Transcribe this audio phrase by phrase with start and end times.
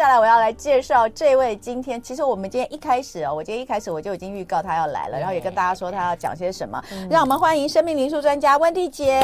[0.00, 1.54] 下来我要来介绍这位。
[1.56, 6.82] 今天其实我们今天一开始哦，我今天一开始我就已经预告他要来了，然后也跟大家说他要讲些什么。
[6.90, 9.20] 嗯、让我们欢迎生命灵数专家温蒂姐。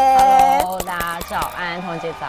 [0.61, 2.27] Hello，大家早安，彤姐早。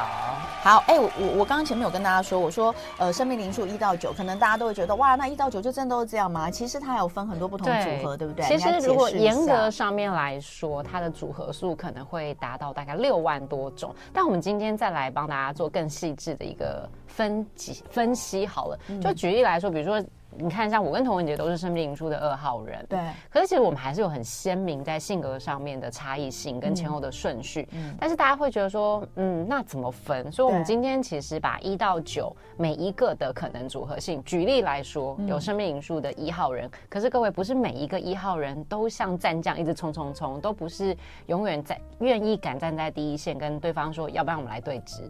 [0.64, 6.50] 好，哎，我我我刚刚前面有跟大家说，我说呃，生命灵数一到九，可能大家都会觉得哇，那一到九就真的都是这样吗？
[6.50, 8.46] 其实它还有分很多不同组合，对，对不对？
[8.46, 13.94] 其实如果严格上面来说，它的组合数可能会达到大概六万多种。
[14.14, 20.06] 但我们今天再来帮大家做更细致的一个分析分析好了，就举例来说，比如说。
[20.40, 23.00] 你看，像我跟童文杰都是生命灵数的二号人，对。
[23.28, 27.68] 可是其实我们还是有很鲜明在性格上面的差异性跟前后的顺序。
[27.72, 27.96] 嗯。
[28.00, 30.32] 但是大家会觉得说，嗯，那怎么分？
[30.32, 36.70] 所以我们今天其实把一到九每一个的可能组合性，举例来说，有生命灵数的一号人。
[36.88, 40.96] 可是各位，不是每一个一号人都像战将一直冲冲冲，都不是
[41.26, 45.10] 永远在愿意敢站在第一线跟对方说，要不然我们来对峙。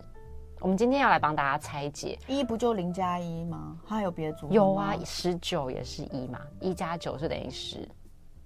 [0.60, 3.76] 我们今天要来帮大家拆解，一不就零加一吗？
[3.86, 4.56] 还有别的组合吗？
[4.56, 7.88] 有啊，十九也是一嘛，一加九是等于十，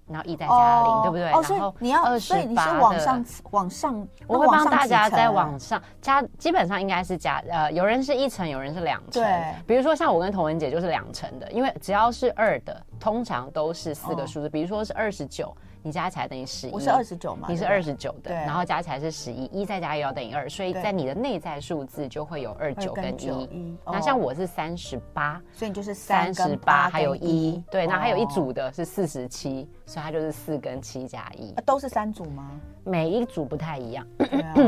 [0.06, 1.32] 然后一再加零，对不对？
[1.32, 9.22] 哦，所以你要所以你是往上往上，我会帮大家再往上加，基本上应该是加呃，有人是一层，有人是两层。
[9.22, 15.56] 对，比如说像我跟童文姐就是两层的，因为只要是二的，通常都是四个数字，比如说是二十九。
[15.82, 17.48] 你加起来等于十一，我是二十九嘛？
[17.50, 23.76] 你是二十九的，然后加起来是十一，一再加一要等于二，所以在你的内在数字就会有二九跟一。
[23.84, 31.52] 那像我是三十八，所以你就是三十八还有一，对，那还有一组的是四十七，所以它就是四跟七加一。
[31.66, 32.48] 都是三组吗？
[32.84, 34.06] 每一组不太一样，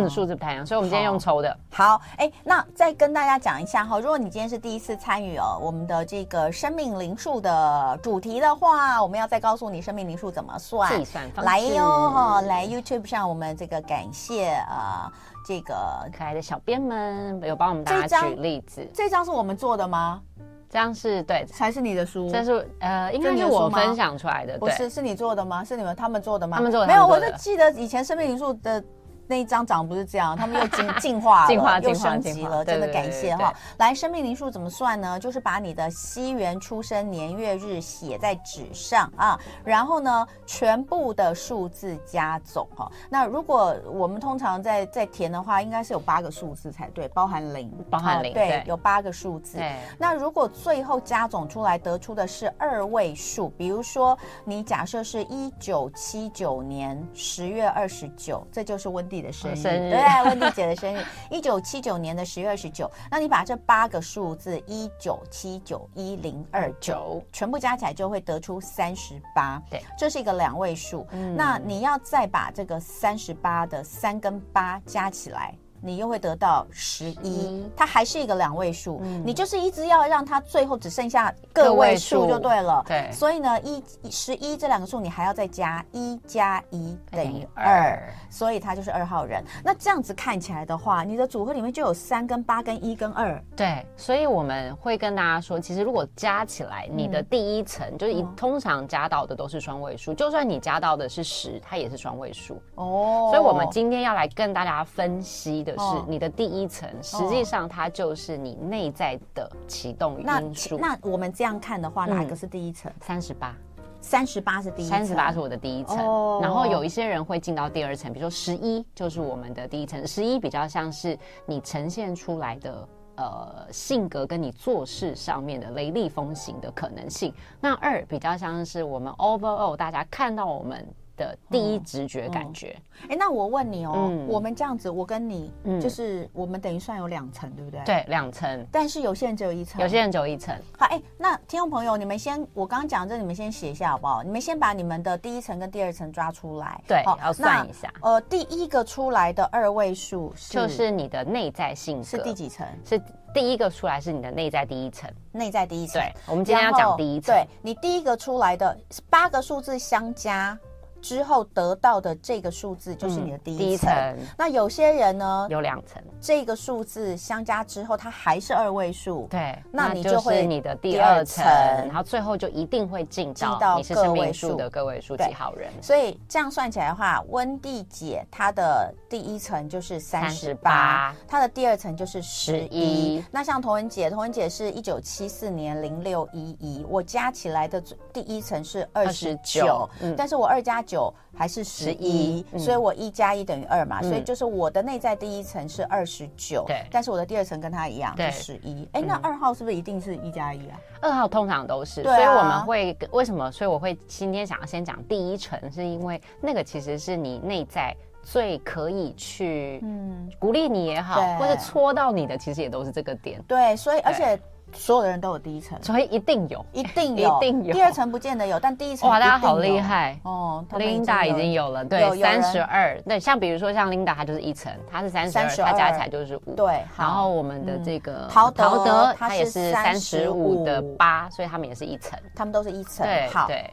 [0.08, 1.56] 数字不太一样，所以我们今天用抽的。
[1.70, 11.03] 好，哎，那再跟大家讲一下哈，如果你今天是第一次参与哦，我们的这个生命灵数的主题的话，我们要再告诉你生命灵数怎么算。
[11.42, 15.10] 来哟哈，来 YouTube 上，我们这个感谢啊，
[15.46, 15.74] 这个
[16.16, 18.86] 可爱的小编们有帮我们大家举例子。
[18.92, 20.20] 这张是我们做的吗？
[20.68, 22.30] 这样是对，才是你的书。
[22.30, 24.58] 这是呃，应该是我分享出来的。
[24.58, 25.62] 不是，是你做的吗？
[25.64, 26.56] 是你们他们做的吗？
[26.56, 26.86] 他们做的。
[26.86, 28.82] 没有，我就记得以前生命灵数的。
[29.26, 33.52] 那一张长得不是这样，他们又进 进化了，进化又升级了，真的感谢哈。
[33.78, 35.18] 来，生命灵数怎么算呢？
[35.18, 42.90] 就是把你的西元出生年月日写在纸上啊，然后呢，全部的数字加总哈。
[43.08, 49.58] 那如果我们通常在在填的话，应该是有八个数字才对，包含零，包含零，对，有八个数字。
[49.96, 59.08] 那如果最后加总出来得出的是二位数，比如说你假设是一九七九年十月二十九，这就是温。
[59.22, 62.90] 的生日，生日对，温蒂姐的生日， 一九七九年的十月二十九。
[63.10, 69.62] 那你把这八个数字一九七九一零二九全部加起来，就会得出三十八。
[69.70, 71.06] 对，这是一个两位数。
[71.12, 75.54] 嗯，那你要再把这个三十八的三跟八加起来。
[75.84, 82.82] 你又会得到十一，它还是一个两位数，嗯、你就是一直要让它最后只剩下个位数就对了。
[82.88, 89.44] 对，所以呢，一十一这两个数你还要再加一加一等于二，所以它就是二号人。
[89.62, 93.38] 那这样子看起来的话，你的组合里面就有三跟八跟一跟二。
[93.54, 102.58] 对，所以我们会跟大家说，其实如果加起来，你的第一层、嗯、就是一通常加到的都是双位数，就算你加到的是十，它也是双位数。
[102.76, 105.73] 哦，所以我们今天要来跟大家分析的。
[105.78, 110.78] 是你的第一层，实际上它就是你内在的启动因素。
[110.78, 112.92] 那我们这样看的话，哪一个是第一层？
[113.00, 113.54] 三十八，
[114.00, 115.96] 三十八是第一层，三十八是我的第一层。
[116.40, 120.06] 然后有一些人会进到第二层，比如说十一就是我们的第一层。
[120.06, 127.32] 十一比较像是你呈现出来的呃性格跟你做事上面的雷厉风行的可能性。
[127.60, 130.86] 那二比较像是我们 overall 大家看到我们。
[131.16, 137.80] 的第一直觉感觉，哎、嗯，那我问你哦，嗯、我们这样子，我跟你，就是我们等于算有两层，对不对？
[137.84, 138.66] 对，两层。
[138.70, 140.54] 但是有些人只有一层，有些人只有一层。
[140.78, 144.22] 好，哎，那听众朋友，你们先，我刚刚讲这，你们先写一下好不好？
[144.22, 146.80] 你们先把你们的第一层跟第二层抓出来。
[146.86, 147.92] 对，好要算一下。
[148.02, 152.66] 呃，第一个出来的二位数就是你的内在性格，是第几层？
[152.84, 153.00] 是
[153.32, 156.00] 第一个出来是你的内在第一层，内在第一层。
[156.00, 157.34] 对，我们今天要讲第一层。
[157.34, 158.76] 对，你第一个出来的
[159.10, 160.56] 八个数字相加。
[161.04, 163.92] 之后得到的这个数字就是你的第一层。
[164.38, 166.02] 那有些人呢，有两层。
[166.18, 169.26] 这个数字相加之后，它还是二位数。
[169.28, 175.70] 对，那你就会你的第二层，然后最后就一定会进到你是个位数的个位数几号人。
[175.82, 183.22] 所以这样算起来的话，温蒂姐她的第一层就是三十八，她的第二层就是十一。
[183.30, 187.78] 那像童文姐，童文姐是一九七四年零六一一，我加起来的
[188.10, 189.86] 第一层是二十九，
[190.16, 190.93] 但是我二加九。
[190.94, 192.44] 九还是十一？
[192.56, 198.88] 所以我一加一等于二嘛，所以就是我的内在第一层是二十九，对，但是我的第二层跟他一样是十一。
[198.92, 200.78] 哎，那二号是不是一定是一加一啊？
[201.00, 203.50] 二号通常都是，所以我们会为什么？
[203.50, 207.92] 所以我会今天想要先讲第一层，是因为那个其实是你内在
[208.22, 213.42] 最可以去嗯鼓励你也好，或者戳到你的，其实也都是这个点。
[213.48, 214.38] 对，所以而且。
[214.74, 217.72] 所有的人都有第一层，所以一定有，一定有，一定有。
[217.72, 220.18] 第二层不见得有，但第一层哇，大家好厉害。
[220.24, 223.00] 哦！Linda 已经有了，对，三十二。
[223.02, 226.54] 对，像比如说像 Linda，她就是一层，她是三十二，她加起来就是五。
[226.54, 233.06] 对，然后我们的这个陶德，他也是三十五的八，所以他们也是一层，他们都是一层。
[233.06, 233.70] 对，好，对，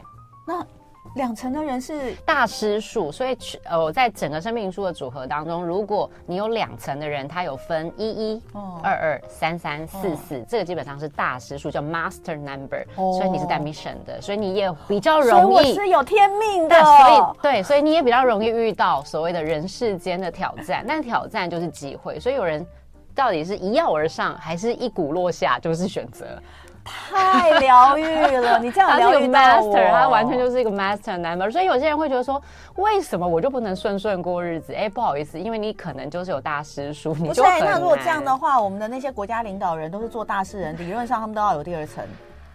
[0.48, 0.66] 那。
[1.16, 8.42] 两层的人是大师数，所以呃，在整个生命数的组合当中，如果你有两层的人，他有分一一、
[8.82, 15.56] 二二、三三、四四，这个基本上是大师数，叫 master number，所以你是带 mission 的，所以你也比较容易。
[15.56, 22.66] 我是有天命的，所以对，所以你也比较容易遇到所谓的人世间的挑战，但挑战就是机会，所以有人
[23.14, 26.42] 到底是一跃而上，还是一股落下，就是选择。
[26.84, 32.42] 太疗愈了，你这样疗愈 master，他完全就是一个 master number，所以有些人会觉得说，
[32.76, 34.74] 为什么我就不能顺顺过日子？
[34.74, 37.74] 哎，不好意思，因为你可能就是有大师叔，你就很难。
[37.74, 42.04] 那如果这样的话，我们的那些国家领导人都是做大事人，理论上他们都要有第二层。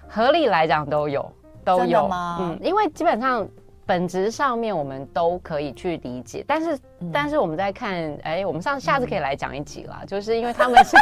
[0.09, 1.31] 合理来讲都有，
[1.65, 2.39] 都有吗？
[2.41, 3.47] 嗯，因为基本上
[3.87, 10.97] 本质上面我们都可以去理解，但是、嗯、但是我们在看，哎，我们上下次可以来讲一集啦，嗯、就是因为他们是。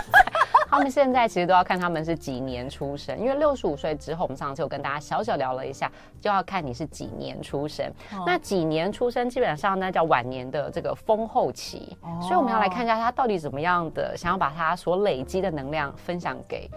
[0.66, 5.88] 他们现在其实都要看他们是几年出生，因为六十五岁之后，我们上次有跟大家小小聊了一下，
[6.20, 7.86] 就要看你是几年出生。
[8.12, 16.68] 哦、那几年出生基本上那叫晚年的这个丰厚期，哦、所以我们要来看一下他到底怎么样的，想要把他所累积的能量分享给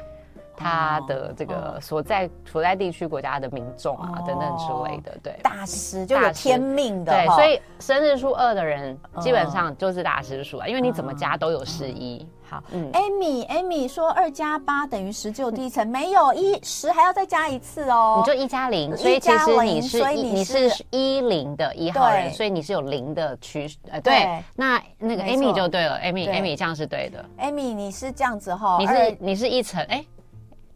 [0.57, 5.15] 他的这个所在所在地区国家的民众啊等等之类的。
[5.21, 12.27] 对，大师就有天命的，对，所以生日数二的人基本上就是大师数啊，因为你怎么加都有十一。
[12.49, 30.05] 好，嗯，Amy，Amy 说二加八等于十，只有第一层没有一十还要再加一次哦，你就一加零，所以其实你是你是一零的一号人，所以你是有零的趋呃对，那那个 Amy 就对了，Amy，Amy 这样是对的，Amy 你是这样子哈，你是你是一层哎。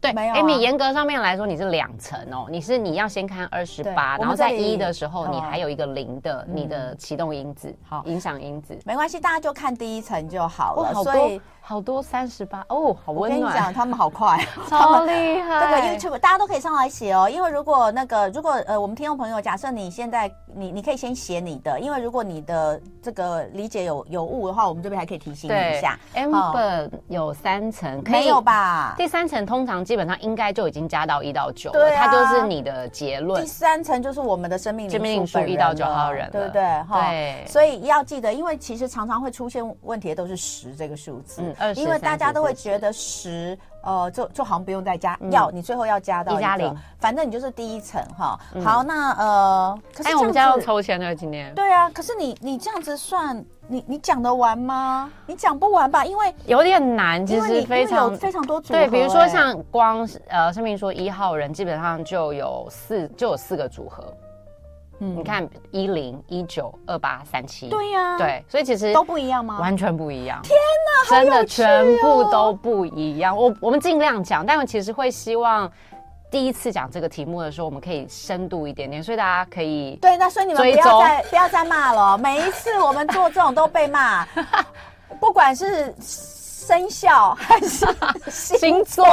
[0.02, 0.34] 对，没有。
[0.34, 2.48] Amy，严格上面来说，你是两层哦。
[2.50, 8.76] 你是你要先看二十八，然后在一的时候，你还有一个零的，你的启动因子，好，影响因子。
[8.84, 10.92] 没关系，大家就看第一层就好了。
[11.04, 13.40] 所以好多三十八哦，好温暖。
[13.40, 14.36] 我跟你讲，他们好快，
[14.68, 15.60] 超厉害。
[15.60, 25.96] 这个 YouTube 大家都可以上来写哦，因为如果那个如果呃我们听众朋友，假设你现在你你可以先写你的，因为如果你的这个理解有有误的话，我们这边还可以提醒你一下。
[26.16, 28.94] Amber 有三层，没有吧？
[28.98, 33.40] 第三层通常基本上应该就已经加到一到九了，它就是你的结论。
[33.40, 36.62] 第三层就是我们的生命灵数一到九号人，对不对？
[36.92, 41.51] 对，所以要记得，因为其实常常会出现问题的都是十这个数字。
[41.76, 48.38] 因为大家都会觉得十，呃，就就好像不用再加，要你最后要加到一加零，反正你就是第一层哈。
[48.64, 51.54] 好，那呃，可是我们家要抽签了今天。
[51.54, 55.10] 对啊，可是你你这样子算，你你讲得完吗？
[55.26, 56.04] 你讲不完吧？
[56.04, 58.78] 因为有点难，其实非常非常多组合。
[58.78, 64.12] 对，比如说像光呃，生命说一号人基本上就有四就有四个组合。
[65.04, 69.58] 你看一零一九二八三七，对呀，对，所以其实都不一样吗？
[69.58, 70.40] 完全不一样。
[70.42, 70.56] 天
[70.86, 73.36] 哪，真的全部都不一样。
[73.36, 75.68] 我我们尽量讲，但我其实会希望
[76.30, 80.16] 第一次讲这个题目的时候，我们可以深度一点点，所以大家可以对。
[80.16, 84.24] 那所以你们不要再不要再骂了，每一次我们做这种都被骂，
[85.18, 85.92] 不管是。
[86.62, 87.84] 生肖还是
[88.30, 89.04] 星座、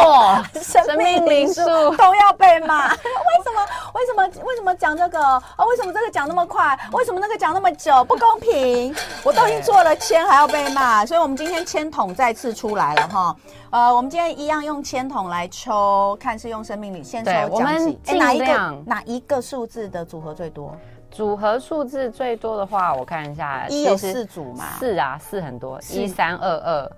[0.54, 1.64] 生命灵数
[1.98, 2.90] 都要被骂？
[2.90, 2.98] 为
[3.44, 3.66] 什么？
[3.96, 4.24] 为什么？
[4.46, 5.20] 为什么讲这个？
[5.20, 5.66] 啊？
[5.68, 6.78] 为什么这个讲那么快？
[6.94, 8.04] 为什么那个讲那么久？
[8.06, 8.96] 不公平！
[9.24, 13.36] 我都已经做了签，还要被骂，所以我们今天签筒再次出来了哈。
[13.72, 17.50] 呃，我们今天一样用签筒来抽，看是用生命灵先抽奖。
[17.50, 20.76] 我们哪一个哪一个数字的组合最多？
[21.12, 24.66] 组合数字最多的话，我看一下，一有四组嘛？
[24.80, 26.92] 四啊，四很多，一三二二。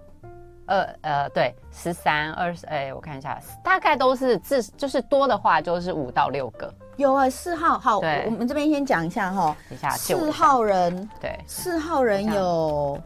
[0.71, 6.73] 二呃对，十三二十哎，我看一下，大概都是字，就是多的话就是五到六个。
[6.95, 9.55] 有啊，四号好，我们这边先讲一下哈。
[9.69, 12.97] 等一下，四号人对，四号人有，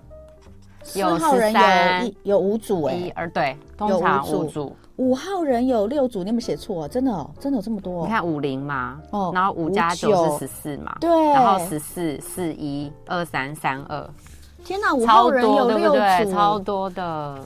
[0.84, 4.76] 四号人有一有五组哎，一二对，通常五组。
[4.98, 6.84] 五号人有六组，你有没有写错？
[6.84, 8.06] 啊真的哦，真的有这么多？
[8.06, 14.10] 你看五零嘛，哦，然后五加九是十四嘛，对，然后十四四一二三三二。
[14.66, 17.38] 天哪，五号人有六组，超多的。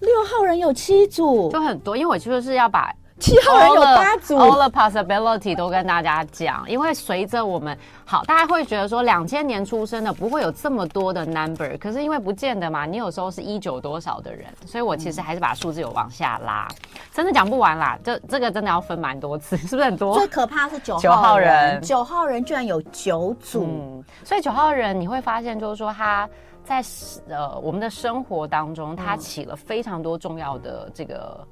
[0.00, 1.96] 六号人有七组，就很多。
[1.96, 4.36] 因为我就是要把七号人有八组。
[4.36, 16.66] all the possibility 都跟大家讲，因为随着我们好，大家会觉得说两千年出生的不会有这么多的 number，可是因为不见得嘛，你有时候是一九多少的人，所以我其实还是把数字有往下拉，
[17.12, 20.18] 真的讲不完啦，这这个真的要分蛮多次，是不是很多？
[20.18, 26.28] 最可怕是九号人，九号人居然有九组，嗯，所以九号人你会发现就是说他
[26.64, 26.82] 在
[27.28, 31.46] 呃我们的生活当中，它起了非常多重要的这个。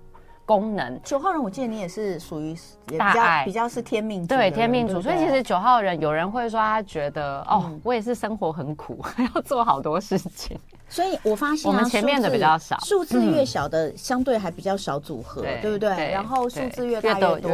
[0.44, 2.54] 功能九号人，我记得你也是属于
[2.98, 8.98] 大爱，比较是天命对天命主，所以其实九号人有人会说他觉得哦，我也是生活很苦，
[9.34, 10.58] 要做好多事情。
[10.90, 16.10] 所以我发现我们前面的比较少，数字越小的相对还比较少组合，对不对？
[16.10, 17.50] 然后数字越大越多，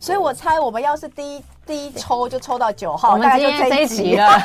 [0.00, 4.40] 所以我猜我们要是第一第一抽就抽到九号，我们今天这一集 了。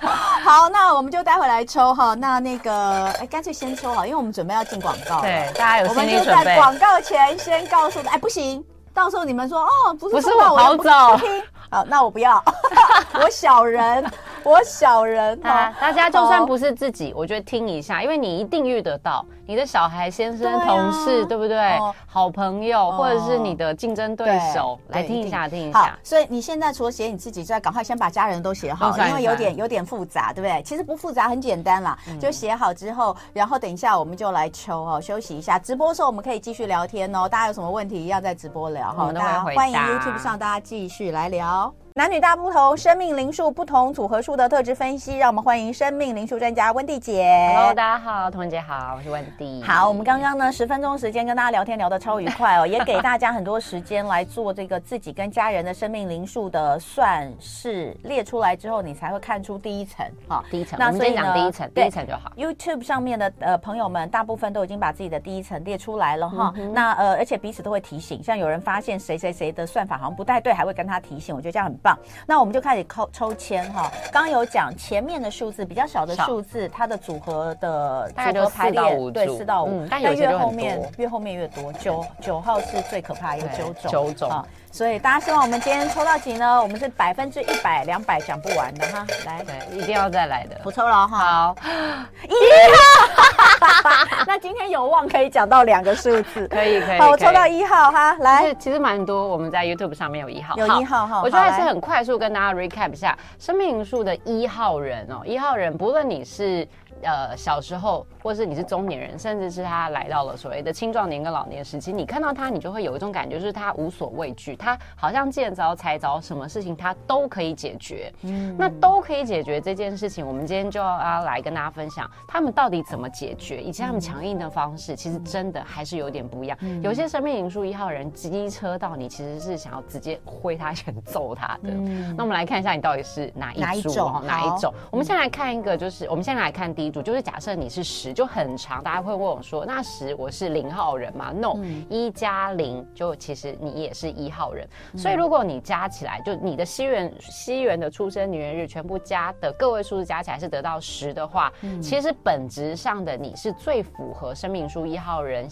[0.42, 2.14] 好，那我们就待会来抽哈。
[2.14, 5.20] 那那个，哎，干脆先抽好，因为我们准备要进广告。
[5.20, 6.30] 对，大家有心理准备。
[6.30, 8.64] 我们就在广告前先告诉，哎，不行，
[8.94, 11.20] 到时候你们说哦，不是，不是我跑走。
[11.70, 12.42] 好，那我不要，
[13.14, 14.04] 我小人。
[14.42, 21.78] 我小人 啊，大家就算不是自己，我觉得听一下，因为你一定遇得到你的小孩、先生、同事，对不对？
[22.06, 25.94] 好朋友，或者是你的竞争对手，来听一下，听一下。
[26.02, 30.62] 所以你现在除了写你自己之外，赶快先把家人都写好，因为有点有点复杂，对不对？
[30.62, 35.58] 其实不复杂，很简单啦，就写好之后，然后等一下我们就来抽哦，休息一下。
[35.58, 41.59] 直播的时候我们可以继续聊天哦，大家有什么问题要在直播聊哈，大家欢迎 YouTube 上大家继续来聊。
[41.94, 47.52] 男女大不同，生命灵数不同组合数的特质分析，让我们欢迎生命灵数专家温蒂姐。
[47.52, 49.60] Hello，大家好，童文姐好，我是温蒂。
[49.64, 60.44] 好，我们刚刚呢十分钟时间跟大家聊天聊得超愉快哦， 也给大家很多时间来做这个自己跟家人的生命灵数的算式，列出来之后，你才会看出第一层哈。
[60.48, 62.30] 第一层，那所以讲第一层，第一层就好。
[62.36, 66.54] YouTube 上面的呃朋友们，大部分都已经把自己的第一层列出来了哈。
[66.56, 71.89] 嗯、那呃，而且彼此都会提醒，像有人发现谁谁谁的算法好像不太对，还会跟他提醒，我觉得这样很棒。
[72.26, 72.60] 那我们就。
[72.60, 84.44] 开始抽抽签哈，刚刚有讲前面的数字比较小的数字，它的组合的组合排列对四到五，但越后面越后面越多，九九号是最可怕，有九种九种。
[84.72, 86.62] 所以大家希望我们今天抽到几呢？
[86.62, 89.04] 我们是百分之一百、两百讲不完的哈。
[89.26, 90.56] 来，对，一定要再来的。
[90.62, 91.18] 不抽了哈。
[91.18, 91.56] 好，
[92.24, 92.34] 一
[92.72, 94.06] 号。
[94.26, 96.98] 那今天有望可以讲到两个数字，可以可以。
[96.98, 98.16] 好，我抽到一号哈。
[98.20, 101.20] 来，其实蛮多，我们在 YouTube 上面有一号，有一号哈。
[101.22, 105.22] 我觉得还是很快速跟大家 recap 一下生命灵数的一号人哦。
[105.24, 106.66] 一号人，不论你是。
[107.02, 118.12] 呃，小时候，或是你是中年人，甚至是他来到了所谓的青壮年跟老年时期，你看到他，你就会有一种感觉，就是他无所畏惧，他好像见招拆招，什么事情他都可以解决。
[118.22, 126.58] 嗯，那都可以解决这件事情，我们今天就要来跟大家分享，他们到底怎么解决，以及他们强硬的方式，其实真的还是有点不一样。
[126.60, 131.70] 嗯、有些生命灵数一号人机车到你，其实是想要直接挥他一拳揍他的。
[131.70, 133.62] 嗯，那我们来看一下，你到底是哪一组？
[133.62, 134.22] 哪一种？
[134.26, 134.74] 哪一种？
[134.90, 136.89] 我们先来看一个，就是我们先来看第一。
[137.02, 141.56] 就是假设你是十，就很长，大家会问我说：“那十我是零号人吗？”No，
[141.88, 144.66] 一加零就其实你也是一号人。
[144.92, 155.48] 嗯、所以如果你加起来，就你的西元西元的出生年月日全部加的个位数字加起来是得到十的话，嗯、其实本质上的你是最符合生命数一号人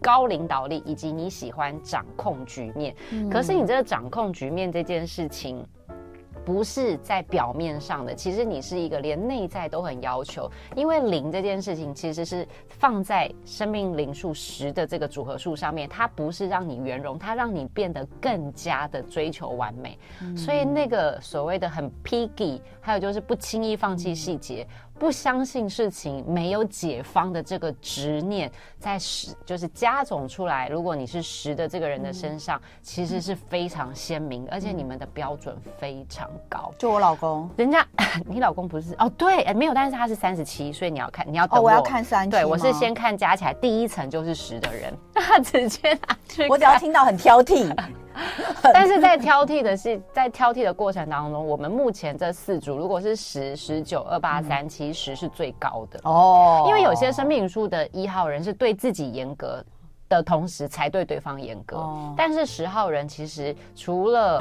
[0.00, 2.94] 高领导力以及你喜欢掌控局面。
[3.10, 5.64] 嗯、可是你这个掌控局面这件事情。
[6.44, 24.66] 不是在表面上的，其实你是一个连内在都很要求，因为零这件事情其实是放在生命零数十的这个组合数上面，它不是让你圆融，它让你变得更加的追求完美，嗯、所以那个所谓的很 picky，还有就是不轻易放弃细节。
[24.68, 30.68] 嗯不相信事情没有解方的这个执念，在十就是加总出来。
[30.68, 36.72] 如果你是十的这个人的身上，嗯、其实是非常鲜明，而且你们的标准非常高。
[36.78, 37.84] 就我老公，人家
[38.24, 39.10] 你老公不是哦？
[39.18, 42.30] 对，没有，但是他是三十七，所以你要看，你要等我，哦、我要看三七。
[42.30, 46.46] 对，我是先看加起来第一层就是十的人， 他直接拿去。
[46.46, 47.74] 我只要听到很挑剔。
[48.72, 56.64] 但是在挑剔的是，在挑剔的过程当中，我们目前这四组，如果是十、十九、二八、三其实是最高的哦。
[56.68, 59.64] 因为有些生命灵数的一号人是对自己严格
[60.08, 61.76] 的同时，才对对方严格。
[61.76, 64.40] 哦、但是十号人其实除了。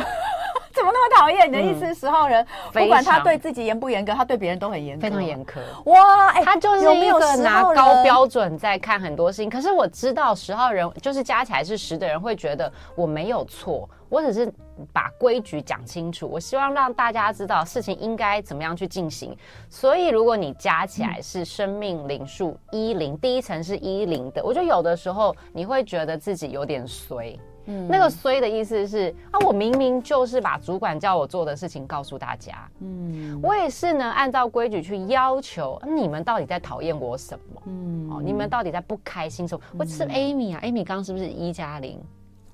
[0.73, 1.47] 怎么那么讨厌？
[1.47, 5.59] 你的意思，十号人不管他对自己严不严格，他对别人都很严格，非常严苛。
[5.85, 9.49] 哇，哎，他就是一个拿高标准在看很多事情。
[9.49, 13.89] 可是我知道十号人就是加起来是十的人会觉得我没有错。
[14.09, 14.51] 我只是
[14.91, 19.33] 把规矩讲清楚，我希望让大家知道事情应该怎么样去进行。
[19.69, 27.39] 所以，如果你加起来是生命灵数一零，第一层是一零的，我觉得有的时候你会觉得自己有点衰。
[27.65, 32.69] 嗯，那个衰的意思是啊，我明明就是把主管叫我做的事情告诉大家。
[32.79, 35.81] 嗯，我也是呢，按照规矩去要求。
[35.85, 37.61] 你们到底在讨厌我什么？
[37.65, 39.63] 嗯，哦，你们到底在不开心什么？
[39.79, 41.99] 我是 Amy 啊，Amy 刚刚是不是一加零？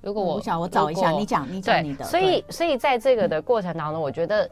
[0.01, 2.05] 如果我，我想我找一下，你讲你讲你的。
[2.05, 4.49] 所以所以在这个的过程当中，我觉得。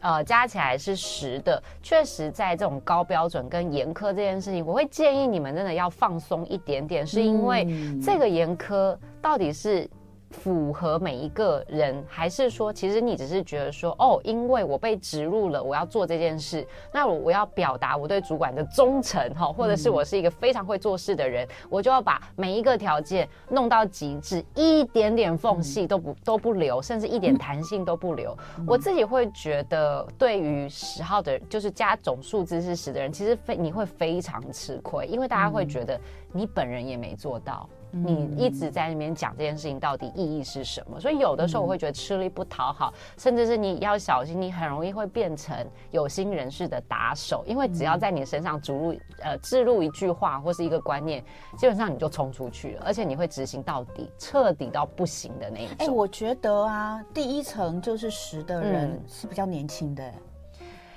[0.00, 7.66] 呃，加起来是十的，确实在这种高标准跟严苛这件事情，我会建议你们真的要放松一点点，是因为
[8.02, 9.88] 这个严苛到底是。
[10.30, 28.36] 符合每一个人，还是说，其实你只是觉得说，哦，因为我被植入了，我要做这件事，那我我要表达我对主管的忠诚，哈，或者是我是一个非常会做事的人，嗯、我就要把每一个条件弄到极致，一点点缝隙都不都不留，甚至一点弹性都不留。
[28.58, 36.00] 嗯、我自己会觉得，对于十号的，就是加总数字是十的人，其实非你会非常吃亏，因为大家会觉得
[36.32, 37.68] 你本人也没做到。
[37.90, 41.00] 你一直在那边讲这件事情到底意义是什么？
[41.00, 45.56] 所以有的时候我会觉得吃力不讨好，甚至是你要小心，你很容易会变成
[45.90, 51.24] 有心人士的打手，因为只要在你身上注入呃置入一句话或是一个观念，
[51.56, 55.76] 基本上你就冲出去了，而且你会执行到底，彻底到不行的那一种。
[55.78, 60.12] 哎，我觉得啊，第一层就是十的人是比较年轻的。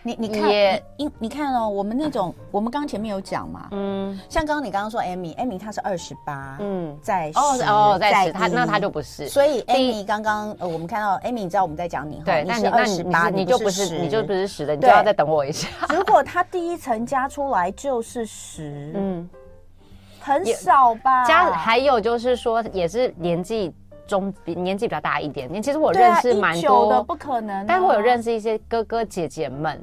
[0.05, 0.50] 你你看，
[0.98, 15.69] 你你看哦，我们那种，我们刚刚前面有讲嘛，嗯，像刚刚你刚刚说 Amy，Amy 她是二十八，嗯，在哦哦在十，她那她就不是，所以 Amy 刚刚呃我们看到 Amy，你知道我们在讲你，对，你是二十八，你就不是你就不是十的，你就要再等我一下。
[15.89, 19.29] 如果他第一层加出来就是十，嗯，
[20.19, 21.24] 很少吧？
[21.24, 23.74] 加还有就是说也是年纪。
[24.13, 27.65] 中比年纪比较大一点点，其实我认识蛮多的，不可能。
[27.65, 29.82] 但是我有认识一些哥哥姐姐们，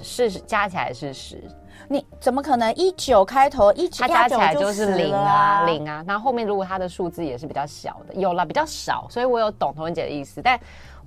[0.00, 1.42] 是加起来是十。
[1.88, 6.04] 你怎么可能一九开头一他加起来就是零啊零啊？
[6.06, 10.58] 那后后面如果他的数字也是比较小的，有了比较少，所以我有懂童文姐的意思，但。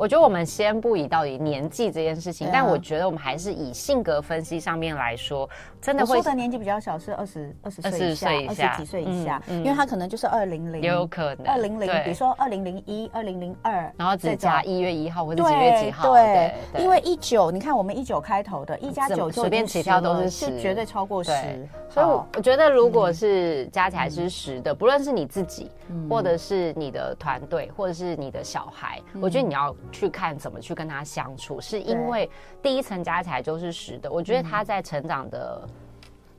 [0.04, 5.50] 我觉得我们先不以到底年纪这件事情，但我觉得我们还是以性格分析上面来说，
[5.82, 6.18] 真的会。
[6.18, 16.12] 我说的年纪比较小是二十二十岁以下，二十几岁以下，因为他可能就是二零零，也有可能二零零，比如说二零零一、二零零二，然后只加一月一号或者几月几号。
[16.12, 21.32] 对，因为一九，你看我们一九开头的，一加九就随便起跳都是十，绝对超过十。
[21.90, 25.72] 所以我觉得，如果是加起来是十的，不论是你自己，
[26.10, 32.30] 或者是你的团队，或者是你的小孩，我觉得你要去看怎么去跟他相处，是因为
[32.62, 34.12] 第一层加起来就是十的。
[34.12, 35.62] 我觉得他在成长的，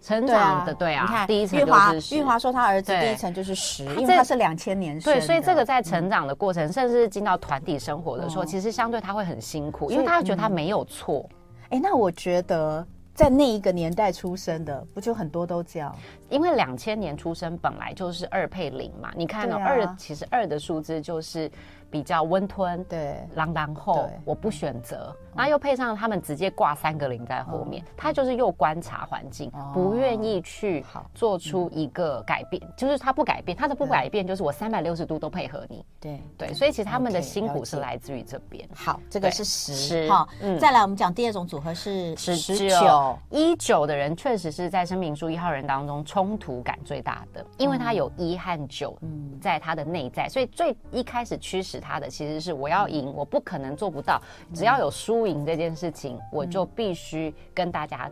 [0.02, 2.16] 成长的对啊，你看第一层就是十。
[2.16, 5.10] 玉华说他儿子第一层就是十，因为他是两千年生。
[5.10, 11.26] 对，所以这个在成长的过程，甚至是进到团体生活的时候，其实相对他会很辛苦，因为他会觉得他没有错。
[11.70, 12.86] 哎，那我觉得。
[13.14, 15.94] 在那一个年代出生的，不就很多都这样？
[16.28, 19.12] 因为两千年出生本来就是二配零嘛。
[19.14, 21.48] 你看二，其实二的数字就是。
[21.94, 36.20] 比较温吞，对，朗朗后我不选择，然后又配上他们直接挂三个零在后面，他就是又观察环境，不愿意去做出一个改变，就是他不改变，他的不改变就是我三百六十度都配合你，对。
[36.36, 38.68] 对，所以其实他们的辛苦是来自于这边。
[38.74, 48.98] 好，这个是十，好，嗯，再来我们讲第二种组合是十九，一九的人确实是在生命数一号人当中冲突感最大的，因为他有一和九
[49.40, 51.83] 在他的内在，所以最一开始驱使。
[51.84, 54.18] 他的其实是我要赢，我不可能做不到。
[54.54, 58.10] 只要有输赢这件事情，我就必须跟大家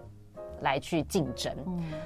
[0.60, 1.50] 来去竞争。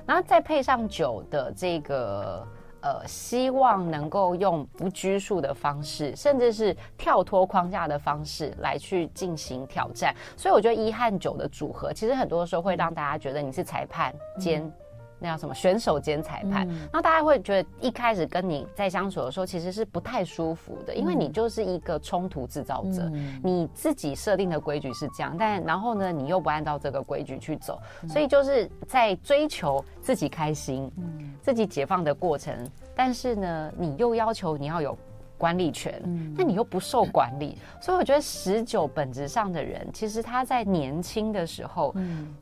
[0.07, 2.47] 然后再配上酒的这个
[2.81, 10.15] 呃，希望能够用不拘束的方式，甚至是跳脱框架的方式来去进行挑战。
[10.37, 14.73] 所以我觉得一和九的组合，其实很多时候会让大家觉得你是裁判兼。
[15.19, 16.69] 那叫什么选手兼裁判？
[16.69, 23.11] 嗯、然后大家会觉得一开始跟你在相处的时候，其实是不太舒服的，因为你就是一个冲突制造者。
[23.13, 32.55] 嗯、你自己设定的规矩是这样，但然后呢，你又不按照这个规矩去走，嗯、所以就是在追求自己开心、嗯、自己解放的过程。
[32.95, 34.97] 但是呢，你又要求你要有。
[35.39, 36.01] 管理权，
[36.37, 41.95] 那你又不受管理，所以我觉得十九本质上的人，其实他在年轻的时候，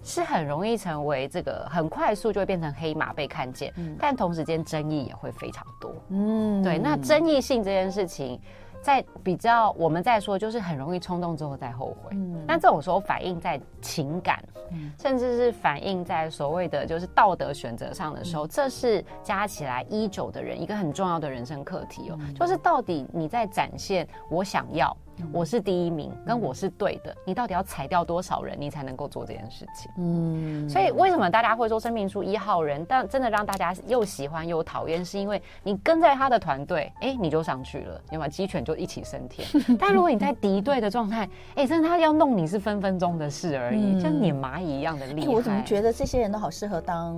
[0.03, 5.95] 是很容易成为这个很快速就会变成黑马被看见，但同时间争议也会非常多。
[6.11, 8.41] 嗯，对，那争议性这件事情，
[8.85, 12.11] 在比较我们在说，就是很容易冲动之后再后悔。
[12.13, 24.95] 嗯，但这种时候反映在情感，嗯，甚至是反映在所谓的就是道德选择上的时候，嗯，这是加起来一九的人一个很重要的人生课题哦，嗯，就是到底你在展现我想要。
[25.33, 27.15] 我是第一名，跟我是对的。
[27.25, 29.91] 你到底要裁掉多少人，你才能够做这件事情？
[29.99, 39.47] 嗯，所以为什么大家会说生命树一号人，但真的让大家又喜欢又讨厌，是因为你跟在他的团队，哎、欸，你就上去了，你把鸡犬就一起升天。
[39.79, 45.35] 但如果你在敌对的状态，哎、欸，真的他要弄你是分分钟的事而已，像碾蚂蚁一样的厉害、欸。
[45.35, 47.17] 我怎么觉得这些人都好适合当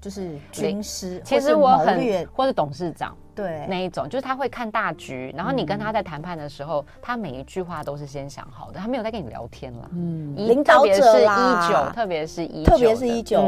[0.00, 1.20] 就是军师？
[1.24, 3.16] 其实我很或是董事长。
[3.38, 9.88] 对，那一种就是他会看大局，然后你跟他在谈判的时候，嗯、他每一句话都是先想好的，他没有在跟你聊天了。
[9.92, 13.40] 嗯，领导者啦，特别是一九，特别是一九，特别是一九。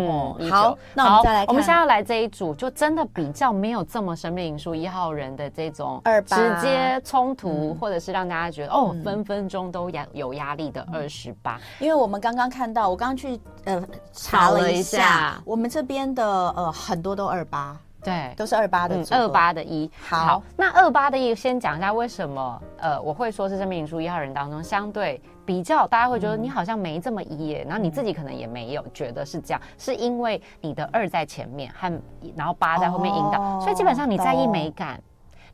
[0.48, 11.60] 好，那我们再来看，我们现在要来这一组，就真的比较没有这么生命因素一号人的这种直接冲突，嗯、或者是让大家觉得哦，分分钟都压有压力的二十八。
[11.78, 12.70] 因为我们刚刚看。
[12.70, 17.76] 到，我刚刚去呃查了一下，我们这边的呃很多都二八。
[18.02, 19.90] 对，都是二八的，二八的一。
[20.00, 22.62] 好，好，那二八的一，先讲一下为什么？
[22.78, 31.92] 呃，我会说是生命灵数一号人当中相对比较，大家会觉得你好像没这么一耶，然后你自己可能也没有觉得是这样，是因为你的二在前面，和
[32.34, 35.00] 然后八在后面引导，哦、所以基本上你在意美感。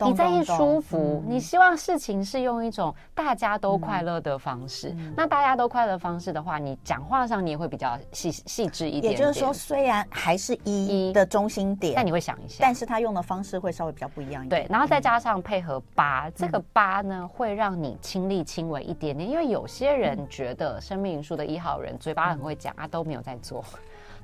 [0.05, 4.95] 你在意舒服，你希望事情是用一种大家都快乐的方式。
[5.15, 9.13] 那大家都快乐的方式的话，你讲话上你也会比较细细致一点。
[9.13, 14.63] 也就是说，虽然还是一的中心点，但你会想一下，但是他用的方式会稍微比较不一样一点。
[14.63, 23.63] 对，然后再加上配合八，这个八呢会让你亲力亲为一点点，因为有些人觉得生命灵数的一号人嘴巴很会讲啊，都没有在做。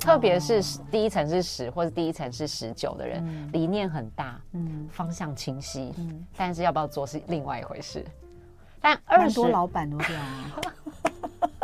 [0.04, 0.62] 特别是
[0.92, 8.06] 第一层是十或者第一层是十九的人，嗯、理念很大，嗯，方向清晰，嗯，但是要不要做是另外一回事。
[8.82, 10.62] 但二十多老板都这样啊，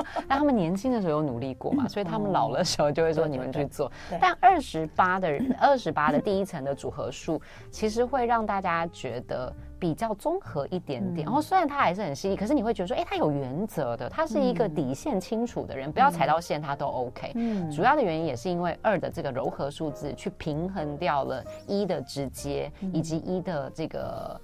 [0.25, 3.91] 但他们年轻的时候有努力过嘛，所以他们老了时候就会说你们去做。
[4.21, 9.53] 但二十八的人，二十八的第一层的组合数，其实会让大家觉得。
[9.79, 17.31] 比较综合一点点，然后虽然他还是很犀利，可是你会觉得说，哎，他有原则的，他是一个底线清楚的人，不要踩到线他都 OK。
[17.35, 24.39] 嗯，主要的原因也是因为二的这个柔和数字去平衡掉了一的直接以及一的这个。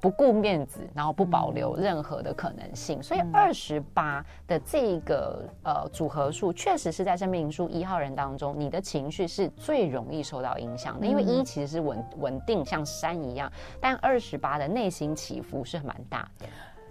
[0.00, 11.06] 不顾面子，然后不保留任何的可能性，嗯、所以二十八的这个呃组合数，确实是在生命灵数一号人当中，你的情绪是最容易受到影响的。
[11.06, 16.46] 嗯、因为一其实是稳稳定，像山一样，但二十八的内心起伏是蛮大的。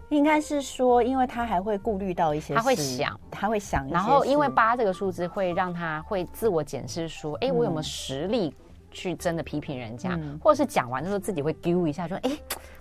[0.10, 8.54] 应该是说，因为他还会顾虑到一些，他会想，他会想，然后因为八这个数字会让他会自我检视说，哎，我有没有实力
[8.92, 12.32] 去真的批评人家，嗯、或者是讲完之后自己会丢一下，说，哎。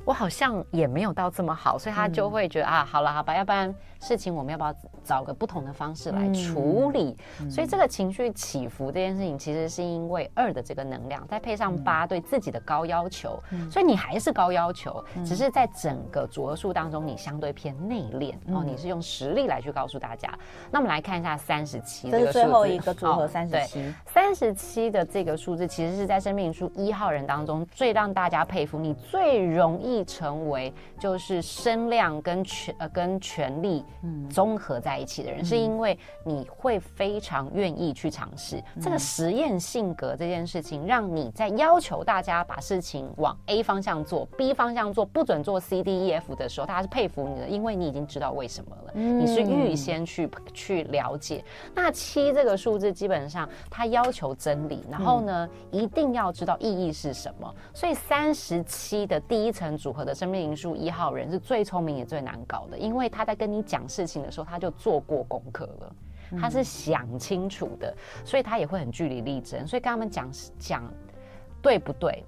[0.04, 7.16] 我好像也没有到这么好，所以他就会觉得、嗯、啊，好了，好吧，要不然事情我们要不要找个不同的方式来处理？
[7.40, 20.32] 嗯、所以这个情绪起伏这件事情，其实是因为二的这个能量，再配上八对自己的高要求，嗯、所以你还是高要求，嗯、只是在整个组合数当中，你相对偏内敛，嗯、哦，你是用实力来去告诉大家。
[20.70, 30.04] 那我们来看一下三十七这个数字，最后一个组合三十七，三十七的这个数字，其实是在生命灵数一号人当中最让大家佩服，你最容易。
[30.04, 33.82] 成为就是声量跟权呃跟权力
[34.30, 51.44] 综合在一起的人，嗯、是因为你会非常愿意去尝试、嗯、这个实验性格这件事情，让你在要求大家把事情往 A 方向做，B 方向做，不准做 C D E F 的时候，大家是佩服你的，因为你已经知道为什么了，嗯、你是预先去去了解。
[51.74, 65.96] 那七这个数字基本上它要求真理，然后呢、嗯、一定要知道意义是什么，所以三十七的第一层组合的生命灵数一号人是最聪明也最难搞的，因为他在跟你讲事情的时候，他就做过功课了，
[66.40, 67.94] 他是想清楚的，
[68.24, 69.66] 所以他也会很据理力争。
[69.66, 70.82] 所以跟他们讲讲
[71.62, 72.24] 对不对，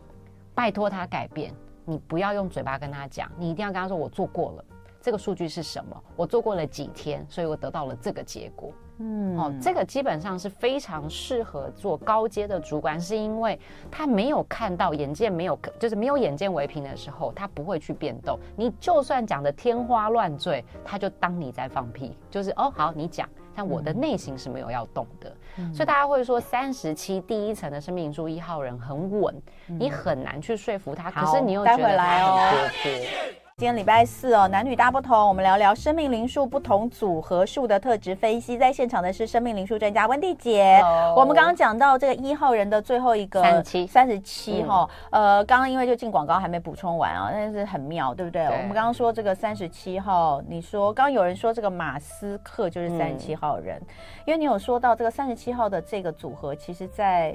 [0.54, 1.52] 拜托他改变，
[1.84, 4.64] 你不要用嘴巴跟他讲，你一定要跟他说我做过了，
[5.06, 6.02] 这个数据是什么？
[6.16, 8.72] 我做过了几天，所以我得到了这个结果。
[8.98, 13.56] 嗯，哦，这个基本上是非常适合做高阶的主管，是因为
[13.88, 18.36] 他没有看到眼见没有，就是没有眼见为凭的时候，他不会去变动。
[18.56, 25.36] 你就算讲的天花乱坠，他就当你在放屁，就是哦，好，你讲，但我的内心是没有要动的。
[25.58, 31.12] 嗯、所以大家会说，三十七第一层的生命灵数一号人很稳，嗯、你很难去说服他。
[31.12, 33.45] 可是你又觉得他很活泼。
[33.58, 38.58] 今天礼拜四哦，男女大不同，我们聊聊生命灵数不同组合数的特质分析。
[38.58, 40.78] 在现场的是生命灵数专家温蒂姐。
[41.16, 44.86] 我们刚刚讲到这个一号人的最后一个三十七，三十七哈。
[45.08, 48.46] 呃，刚刚因为就进广告还没补充完啊，但是很妙，对不对？
[48.46, 53.86] 对我们刚刚说这个三十七号，你说刚刚有人说这个马斯克就是三十七号人，嗯、
[54.26, 57.34] 因为你有说到这个三十七号的这个组合，其实在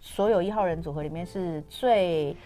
[0.00, 2.36] 所有一号人组合里面是最。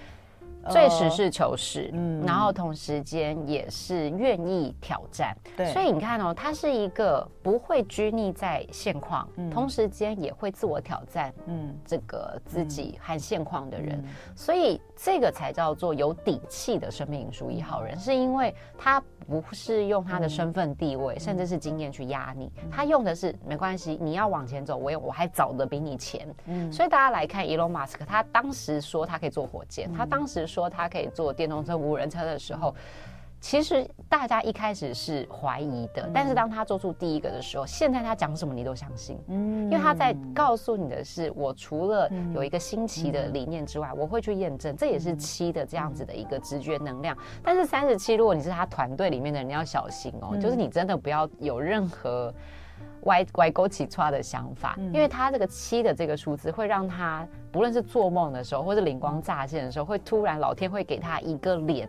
[0.71, 14.03] 最实事求是，嗯，然后同时间也是愿意挑战，对，所以你看哦，他是一个不会拘泥在现况，嗯，同时间也会自我挑战，嗯，这个自己和现况的人，
[14.35, 30.57] 所以这个才叫做有底气的生命灵数一号人，是因为他不是用他的身份地位，甚至是经验去压你，他用的是没关系，你要往前走，我有我还早的比你前，嗯，所以大家来看 Elon Musk，他当时说他可以坐火箭，他当时说。
[30.57, 32.75] 说他可以坐电动车、无人车的时候，
[33.47, 36.11] 其实大家一开始是怀疑的。
[36.13, 47.17] 但是当他做出第一个的时候，现在他讲什么你都相信，嗯，因为他在告诉你的是，我除了有一个新奇的理念之外，我会去验证，这也是七的这样子的一个直觉能量。
[47.41, 52.35] 但是三十七，如果你是他团队里面的人，你要小心哦，就是你真的不要有任何。
[53.03, 61.89] 歪歪勾起错的想法，嗯、因为他这个七的这个数字会让他不论是做梦的时候，或是灵光乍现的时候，会突然老天会给他一个脸。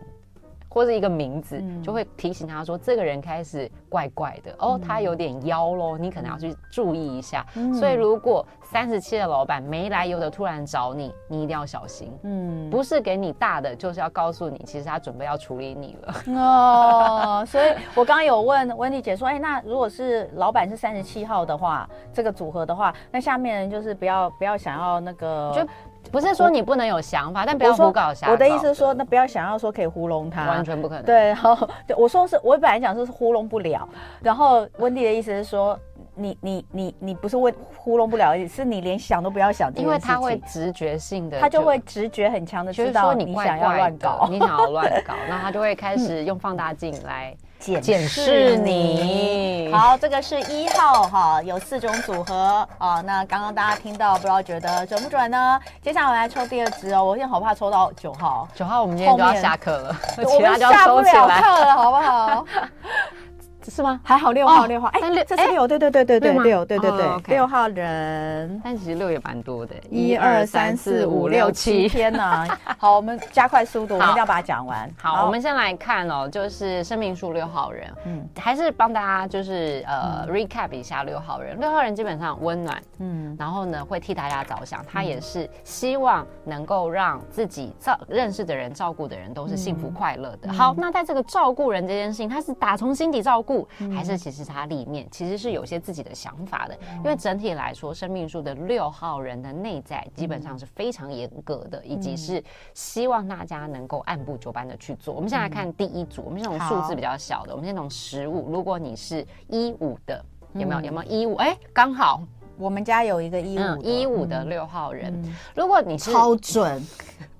[0.68, 7.44] 或者一个名字，就会提醒他说，这个人开始怪怪的哦，他有点妖喽，你可能要去注意一下。
[7.78, 12.12] 所以如果三十七的老板没来由的突然找你，你一定要小心。
[12.22, 16.14] 嗯，不是给你大的，就是要告诉你，其实他准备要处理你了。
[16.38, 25.66] 哦，所以我刚刚有问温蒂姐说，哎，那如果是老板是三十七号的话，这个组合的话，那下面人就是不要不要想要那个就。
[26.10, 28.32] 不是说你不能有想法，但不要胡搞瞎搞。
[28.32, 31.04] 我的意思是说，那不要想要说可以糊弄他，完全不可能。
[31.04, 33.88] 对，然后我说是，我本来讲说是糊弄不了。
[34.20, 35.78] 然后温蒂的意思是说，
[36.14, 47.36] 你你你你不是问糊弄不了，是你连想都不要想，因为他会直觉性的，他就会直觉很强的知道你想要乱搞，你想要乱搞， 那他就会开始用放大镜来。
[47.58, 53.00] 检视你，好，这个是一号哈，有四种组合啊。
[53.00, 55.60] 那刚刚大家听到，不知道觉得准不准呢？
[55.82, 58.48] 接下来我来抽第二支哦，我现在好怕抽到九号。
[58.54, 62.46] 九号，我们今天就要下课了，我们下不了课了，好不好？
[63.68, 64.00] 是吗？
[64.02, 68.60] 还好六号，六号，哎，这是六，对对对对对，六，对对对，六号人。
[68.64, 72.46] 但其实六也蛮多的，一二三四五六七，天哪！
[72.78, 74.90] 好，我们加快速度，我们一定要把它讲完。
[75.00, 81.58] 好，我们先来看哦，就是生命树六号人，嗯，还是帮大家就是呃 recap 一下六号人。
[81.60, 90.52] 六号人基本上温暖，嗯，然后呢会替大家着想，他也是希望能够让自己照认识的人、照顾的人都是幸福快乐的。
[90.52, 93.57] 好，那在这个照顾人这件事情，他是打从心底照顾。
[93.94, 102.42] 还是其实它里面其实是有些自己的想法的，因为整体来说，生命数的六号人的内在基本上是非常严格的，以及是
[102.74, 105.14] 希望大家能够按部就班的去做。
[105.14, 108.50] 我们先来看第一组，我们先从数字比较小的，我们先从十五。
[108.50, 110.80] 如果你是一五的，有没有？
[110.82, 111.34] 有没有一五？
[111.36, 112.22] 哎，刚好
[112.56, 115.12] 我们家有一个一五一五的六号人。
[115.54, 116.84] 如果你是超准。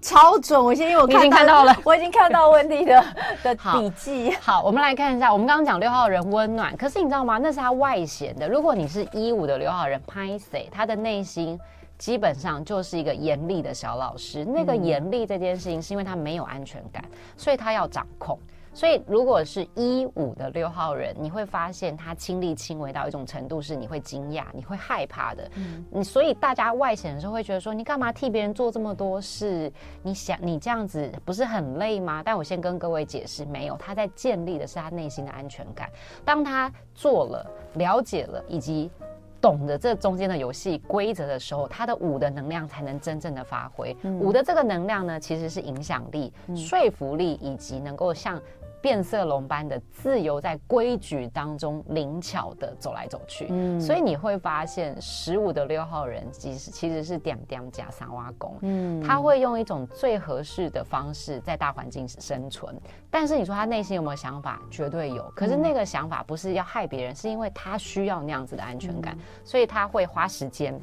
[0.00, 0.62] 超准！
[0.62, 3.04] 我现在因为我已经看到了， 我已经看到温蒂的
[3.42, 4.30] 的笔记。
[4.40, 7.38] 好，我们来看一下，我们刚刚讲六号人温暖，可是你知道吗？
[7.38, 8.48] 那是他外显的。
[8.48, 10.68] 如果你是一五的六号人，拍谁？
[10.70, 11.58] 他的内心
[11.98, 14.44] 基本上就是一个严厉的小老师。
[14.44, 17.04] 那个严厉这件事情，是因为他没有安全感，
[17.36, 18.38] 所以他要掌控。
[18.78, 25.50] 所以，如果是一五的六号人，你会发现他亲力亲为到一种程度，是你会惊讶、你会害怕的。
[25.56, 29.68] 嗯，你所以大家外显的时候会觉得说，你干嘛替别人做这么多事？
[30.00, 32.22] 你想你这样子不是很累吗？
[32.24, 35.90] 但我先跟各位解释，没有，他在建立的是他内心的安全感。
[36.24, 38.88] 当他做了、了解了以及
[39.40, 43.96] 懂得这中间的游戏规则的时候，他的五的能量才能真正的发挥。
[44.02, 48.40] 嗯，五的这个能量呢，其实是影响力、说服力以及能够像。
[48.80, 64.62] 变色龙般的自由，在规矩当中灵巧的走来走去，嗯，所以你会发现十五的六号人其实其实是点点加三挖工，嗯，他会用一种最合适的方式在大环境生存，但是你说他内心有没有想法？
[64.70, 70.80] 绝对有，可是那个想法不是要害别人，是因为他需要那样子的安全感，所以他会花时间，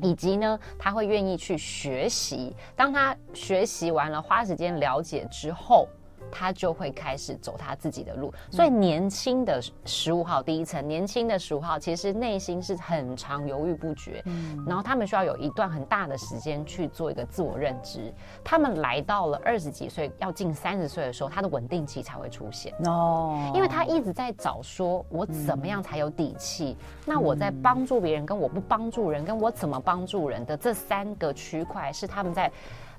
[0.00, 2.56] 以及呢，他会愿意去学习。
[2.74, 5.86] 当他学习完了，花时间了解之后。
[6.34, 8.34] 他就会开始走他自己的路。
[8.50, 18.12] 所以年轻的十五号第一层，年轻的十五号其实内心是很常犹豫不决，嗯，然后他们需要有一段很大的时间去做一个自我认知。
[18.42, 26.76] 他们来到了二十几岁，要近三十岁的时候，他的稳定期才会出现哦，因为他一直在找说，我怎么样才有底气？
[27.06, 32.50] 那我在帮助别人，跟我不帮助人，跟我怎么帮助人的这三个区块，是他们在。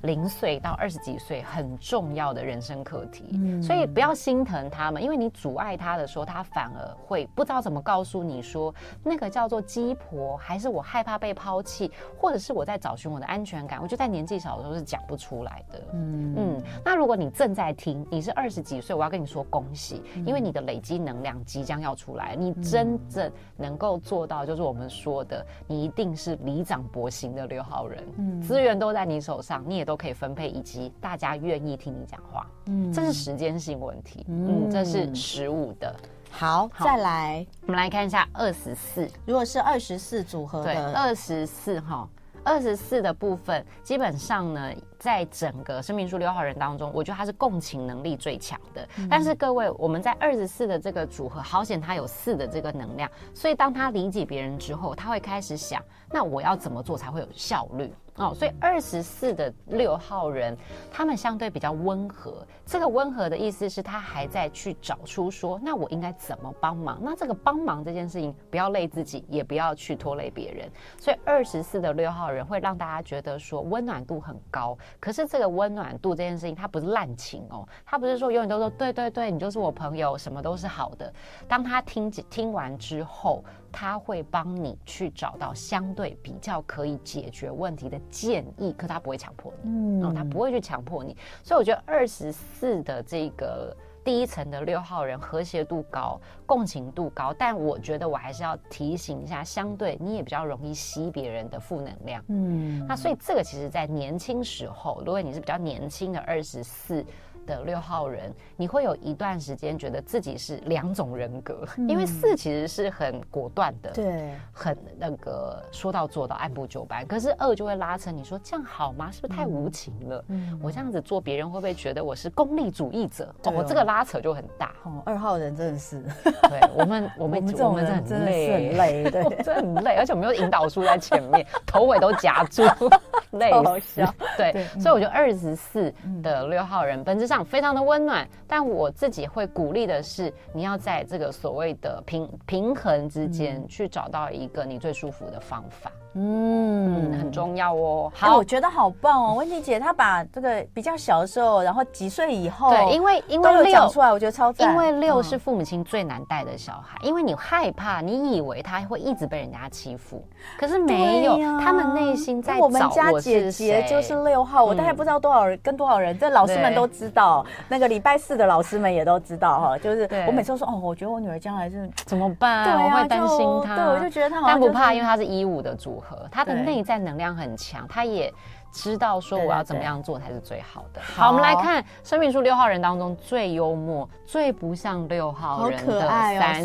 [0.06, 13.82] 零岁到二十几岁很重要的人生课题，嗯，所以不要心疼他们，因为你阻碍他的时候，他反而会不知道怎么告诉你说，那个叫做鸡婆，还是我害怕被抛弃，或者是我在找寻我的安全感。
[13.82, 16.64] 我觉得在年纪小的时候是讲不出来的，嗯嗯。
[16.84, 29.86] 那如果你正在听，你是二十几岁，我要跟你说恭喜，因为你的累积能量即将要出来，你真正能够做到，就是我们说的，你一定是里长伯型的六号人，嗯，资源都在你手上，你也。
[29.86, 35.96] 都可以分配，以及大家愿意听你讲话，嗯，这是时间性问题，嗯，这是十五的。
[36.32, 42.06] 好，好，再来，我们来看一下二十四，如果是二十四组合的，二十四哈，
[42.44, 48.86] 二十四的部分，基本上呢，在整个生命数六号人当中，我觉得他是共情能力最强的。
[48.98, 55.82] 嗯、但是各位，我们在二十四的这个组合，好险他有四的这个能量，所以当他理解别人之后，他会开始想，
[56.12, 57.94] 那我要怎么做才会有效率？
[58.18, 60.58] 哦，所以二十四的六号人，
[60.90, 62.48] 他们相对比较温和。
[62.66, 66.98] 这个温和的意思是他还在去找出说，那我应该怎么帮忙？
[67.02, 70.72] 那这个帮忙这件事情，不要累自己，也不要去拖累别人。
[70.98, 74.78] 所以二十四的六号人会让大家觉得说温暖度很高。
[75.00, 81.14] 可是这个温暖度这件事情，他不是滥情哦，他不是说永远都说对对对，你就是我朋友，什么都是好的。
[81.50, 83.44] 当他听听完之后，
[83.78, 89.70] 他会帮你去找到相对比较可以解决问题的建议，可他不会强迫你，
[90.02, 107.06] 嗯，他不会去强迫你，所以我觉得二十四的这个第一层的六号人和谐度高，共情度高，但我觉得我还是要提醒一下，相对你也比较容易吸别人的负能量，嗯，那所以这个其实在年轻时候，如果你是比较年轻的二十四。
[107.46, 117.06] 的六号人，你会有一段时间觉得自己是两种人格，嗯、因为四其实是很果断的，对，很那个说到做到，按部就班。
[117.06, 119.12] 可是二就会拉扯你说这样好吗？
[119.12, 120.26] 是不是太无情了？
[120.30, 123.34] 嗯，我这样子做，别人会不会觉得我是功利主义者？
[123.44, 124.72] 哦，我这个拉扯就很大。
[124.84, 132.64] 哦，二号人真的是，对 我们，我们，我们这种人真的是很累， 对，真的很累，而且我们有引导书在前面，头尾都夹住，
[133.38, 134.02] 累死。
[134.38, 137.35] 对，所以我觉得二十四的六号人本质上。
[137.44, 145.92] 非常的温暖，但我自己会鼓励的是，你要在这个所谓的平平衡之间去找到一个你最舒服的方法。
[146.00, 148.12] 嗯，很重要哦。
[148.16, 154.72] 好，欸、我觉得好棒哦， 温蒂姐她把这个比较小的时候，然后几岁以后，对，因为因为六出来，我觉得超赞。
[154.72, 160.24] 因为六是父母亲最难带的小孩，嗯、因为你害怕，你以为他会一直被人家欺负，
[160.58, 162.66] 可是没有，啊、他们内心在找我。
[162.66, 172.64] 我们家姐姐就是六号，我大概不知道多少人、嗯、跟多少人，这老师们都知道，那个礼拜四的老师们也都知道哈，就是我每次都说哦，我觉得我女儿将来是怎么办？
[172.64, 173.76] 对、啊，我会担心她。
[173.76, 176.05] 对，我就觉得她好像、就是，但不怕，因为她是一五的组合。
[176.32, 178.34] 他的内在能量很强，他也
[178.72, 181.02] 知道说我要怎么样做才是最好的。
[181.02, 186.08] 好，我们来看生命数六号人当中最幽默、最不像六号人的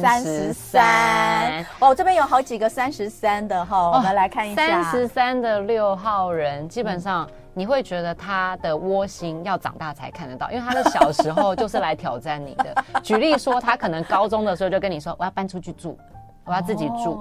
[0.00, 1.64] 三十三。
[1.78, 4.82] 哦，这边有好几个三十三的哈，我们来看一下。
[4.82, 12.84] 三十三的六号人，基本上你会觉得他的窝心要长大才看得到，因为他的小时候就是来挑战你的。
[13.02, 15.96] 举例说，他可能高中的时候就跟你说：“我要搬出去住，
[16.44, 17.16] 我要自己住。”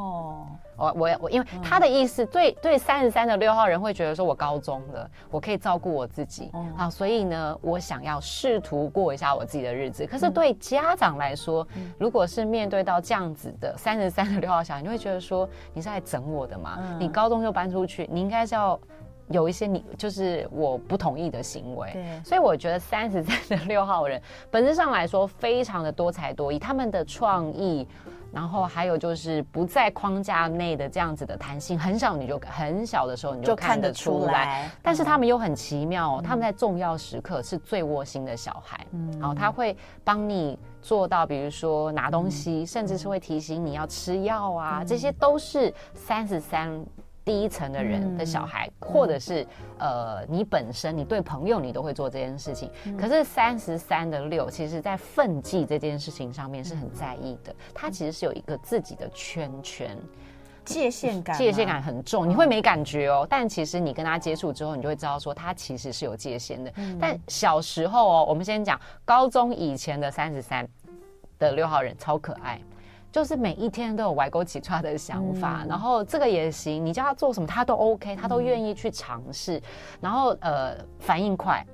[0.79, 10.07] 我我我，因为他的意思，对对，三十三的六号人会觉得说，我高中了，我可以照顾我自己，好，所以呢，我想要试图过一下我自己的日子。
[10.07, 16.79] 可是对家长来说，如果是面对到这样子的三十三的六号小孩，你会觉得说，你是来整我的吗？
[16.97, 18.79] 你高中就搬出去，你应该是要
[19.27, 21.91] 有一些你就是我不同意的行为。
[21.91, 27.87] 对，所以我觉得三十三的六号人本质上来说，非常的多才多艺，他们的创意。
[28.31, 34.25] 然后还有就是不在框架内的这样子的弹性，很小你就很小的时候你就看得出来。
[34.25, 38.85] 出来但是他们又很奇妙，哦，嗯、他们在重要时刻是最窝心的小孩。
[38.91, 46.85] 嗯，然后他会帮你做到，比如说拿东西，嗯、甚至是会提醒你要吃药啊，嗯、这些都是三十三。
[47.29, 49.45] 第一层的人的小孩，嗯、或者是
[49.77, 52.71] 呃，你本身你对朋友你都会做这件事情。
[52.85, 57.55] 嗯、可是三十三的六，其实在分际这件事情上面是很在意的。
[57.71, 59.95] 他其实是有一个自己的圈圈。
[60.65, 63.27] 界限感，界限感很重，你会没感觉哦。
[63.29, 66.73] 但其实你跟他接触之后，你就会知道说他其实是有界限的。
[66.77, 70.67] 嗯、但小时候哦，我们先讲高中以前的三十三
[71.37, 72.59] 的六号人超可爱，
[73.11, 79.63] 就是每一天都有歪勾起叉的想法，嗯、然后这个也行，你叫他做什么他都 OK，他都愿意去尝试，嗯、
[80.01, 81.65] 然后呃反应快。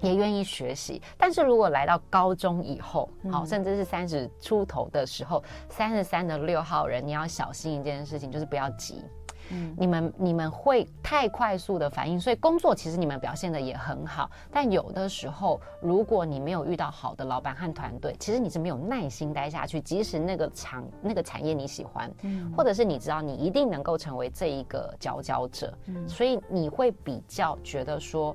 [0.00, 9.04] 也愿意学习，但是如果来到高中以后，好，甚至是三十出头的时候，三十三的六号人，你要小心一件事情，就是不要急。
[9.52, 28.34] 嗯，你们你们会太快速的反应，所以工作其实你们表现的也很好，但有的时候，如果你没有遇到好的老板和团队，其实你是没有耐心待下去，即使那个厂那个产业你喜欢，嗯，或者是你知道你一定能够成为这一个佼佼者，嗯，所以你会比较觉得说。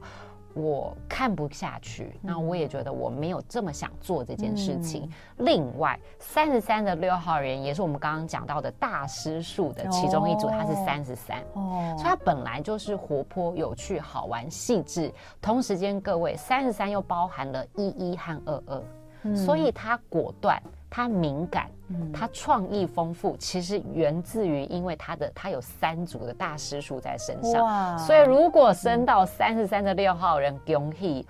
[0.53, 5.03] 我看不下去，那我也觉得我没有这么想做这件事情。
[5.37, 15.13] 嗯、另外，三十三的六号人也是我们刚刚讲到的大师数的其中一组，他是三十三，哦，所以他本来就是活泼、有趣、好玩、细致。
[15.41, 18.83] 同时间，各位三十三又包含了一一和二二，
[19.23, 20.61] 嗯，所以他果断。
[20.89, 21.69] 他敏感，
[22.13, 30.57] 他创意丰富，其实源自于因为他的他有三组的大师数在身上，所以如果升到三十三的六号人，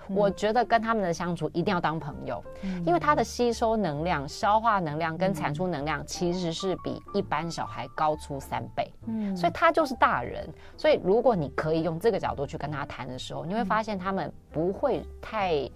[0.08, 15.68] 我觉得跟他们的相处一定要当朋友，嗯、因为他的吸收能量、消化能量跟产出能量其实是比一般小孩高出三倍，嗯，所以他就是大人，所以如果你可以用这个角度去跟他谈的时候，你会发现他们不会太。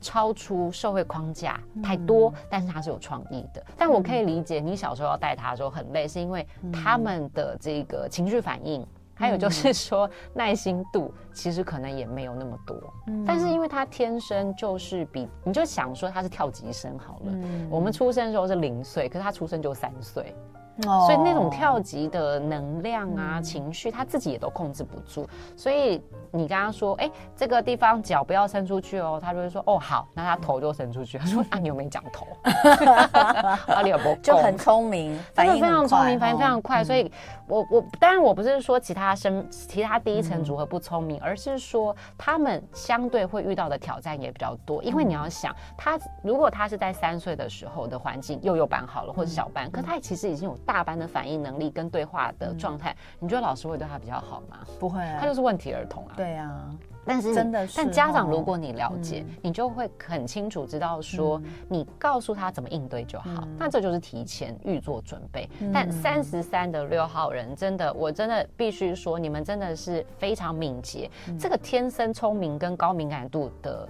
[0.00, 3.64] 超出社会框架太多，嗯、但是他是有创意的。
[3.76, 12.76] 但我可以理解，你小时候要带他的时候很累，是因为他们的这个情绪反应，嗯、还有就是说耐心度，其实可能也没有那么多。
[13.08, 17.32] 嗯、但是因为他天生就是比，你就想说他是跳级生好了。
[17.32, 20.34] 嗯、我们出生的时候是零岁，可是他出生就三岁。
[20.82, 25.28] 所以那种跳级的能量啊、情绪，他自己也都控制不住。
[25.56, 31.16] 所以你跟他说，哎，这个地方脚不要伸出去哦，他就会说，哦，好，那他头就伸出去。
[31.18, 32.26] 他说，啊，你有没有讲头？
[33.72, 34.16] 啊，你有没有？
[34.22, 36.84] 就很聪明，反应非常聪明，反应非常快。
[36.84, 37.10] 所以，
[37.48, 44.80] 我我当然我不是说其他生其他第一层组合不聪明，而是说他们相对会遇到的挑战也比较多。
[44.84, 50.56] 因为你要想，他如果他是在三岁的时候的环境幼幼班好了，或者小班，可他其实已经有。
[50.68, 54.58] 大班的反应能力跟对话的状态，嗯、你觉得老师会对他比较好吗？
[54.78, 56.12] 不会、啊，他就是问题儿童啊。
[56.14, 56.68] 对啊，
[57.04, 63.30] 但是真的是，但家长如果你了解，嗯、你就会很清楚知道说，嗯、你告诉他怎么应对就好。
[63.42, 65.48] 嗯、那这就是提前预做准备。
[65.60, 71.10] 嗯、但三十三的六号人，真的，我真的必须说，你们真的是非常敏捷。
[71.28, 73.88] 嗯、这个天生聪明跟高敏感度的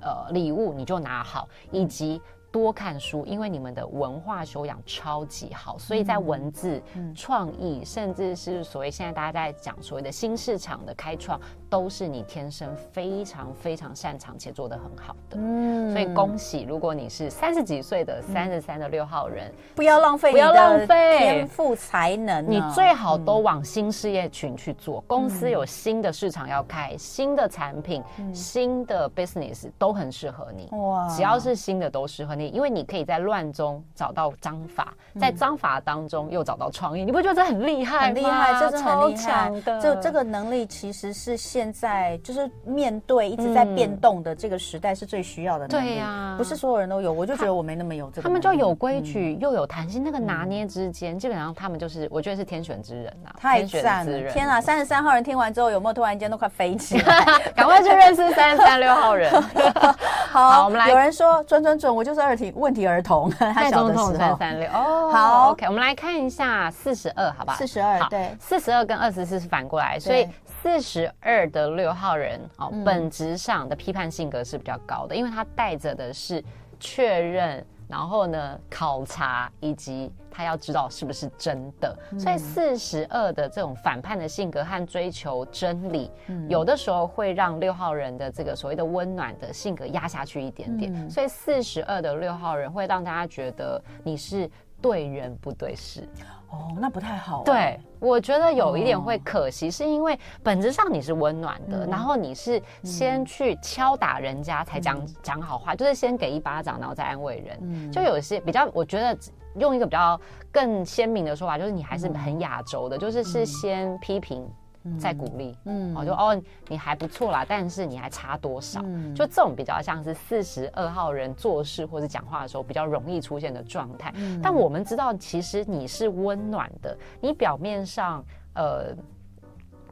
[0.00, 2.20] 呃礼物，你就拿好，以及。
[2.50, 6.80] 多看书，因为你们的文化修养超级好，所以在文字、
[7.14, 11.38] 创意，甚至是所谓现在大家在讲所谓的新市场的开创，
[11.68, 15.36] 都是你天生非常非常擅长且做得很好的。
[15.38, 25.02] 嗯，所以恭喜，如果你是三十几岁的三十三的六号人，不要浪费，不要浪费天赋才能，你最好都往新事业群去做。
[25.06, 30.68] 公司有新的市场要开，新的产品、新的 business 都很适合你。
[30.78, 32.45] 哇，只要是新的都适合你。
[32.48, 38.06] 因为你可以在乱中找到章法，在章法当中又找到创意，你不觉得这很厉害？
[38.06, 39.80] 很厉害，这是很厉害的。
[39.80, 45.86] 这这个能力其实是现在就是面对一直在变动的这个时代是最需要的能力。
[45.86, 48.22] 对呀，不是所有人都有，我就觉得我没那么有这个。
[48.22, 54.30] 他们就有规矩又有弹性，那个拿捏之间，基本上他们就是我觉得是天选之人呐，太赞了！
[54.32, 57.24] 天啊，三十三号人听完之后有没有突然间都快飞起来？
[57.54, 59.30] 赶快去认识三十三六号人。
[60.30, 60.90] 好，我们来。
[60.90, 63.30] 有人说准准准，我就是二题问题儿童。
[63.38, 67.54] 他小的时候三三六哦，好，OK，我们来看一下四十二，好吧？
[67.54, 76.42] 四十二，对，四十二跟二十四是反过来，所以四十二的六号人哦，本质上的批判性格是比较高的，因为他带着的是
[76.80, 77.64] 确认。
[77.88, 90.92] 然后呢，考察以及他要知道是不是真的，嗯、所以四十二的这种反叛的性格和追求真理，嗯、有的时候会让六号人的这个所谓的温暖的性格压下去一点点。
[90.94, 94.50] 嗯、所以四十二的六号人会让大家觉得你是
[94.82, 96.06] 对人不对事。
[96.50, 97.42] 哦，那不太好啊。
[97.44, 107.90] 对，我觉得有一点会可惜，是因为本质上你是温暖的，然后你是先去敲打人家才讲讲好话，就是先给一巴掌，然后再安慰人。
[107.90, 109.18] 就有些比较，我觉得
[109.56, 110.20] 用一个比较
[110.52, 114.48] 更鲜明的说法，就是你还是很亚洲的，就是是先批评。
[114.98, 118.80] 在鼓励，嗯，我就哦，你还不错啦，但是你还差多少？
[118.84, 124.12] 嗯、就这种比较像是四十二号人做事或者讲话的时候比较容易出现的状态。
[124.16, 128.24] 嗯、但我们知道，其实你是温暖的，你表面上
[128.54, 128.94] 呃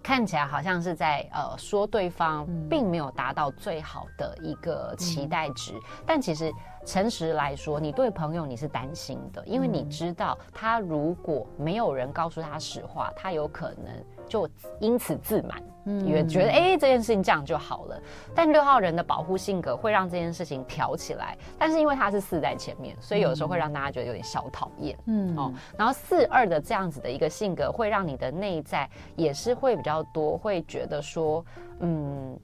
[0.03, 6.53] 看起来好像是在呃说对方并没有达到最好的一个期待值，嗯、但其实。
[6.85, 14.49] 诚实来说，你对朋友你是担心的，因为你知道他如果没有人告诉他实话，他有可能就
[14.81, 18.01] 因此自满，嗯，也觉得哎、欸、这件事情这样就好了。
[18.35, 25.53] 但六号人的保护性格会让这件事情挑起来，但是因为他是四在前面，所以有的时候会让大家觉得有点小讨厌，嗯哦。
[25.79, 31.45] 然后四二的这样子的一个性格，会让你的内在也是会比较多，会觉得说，
[31.81, 32.39] 嗯。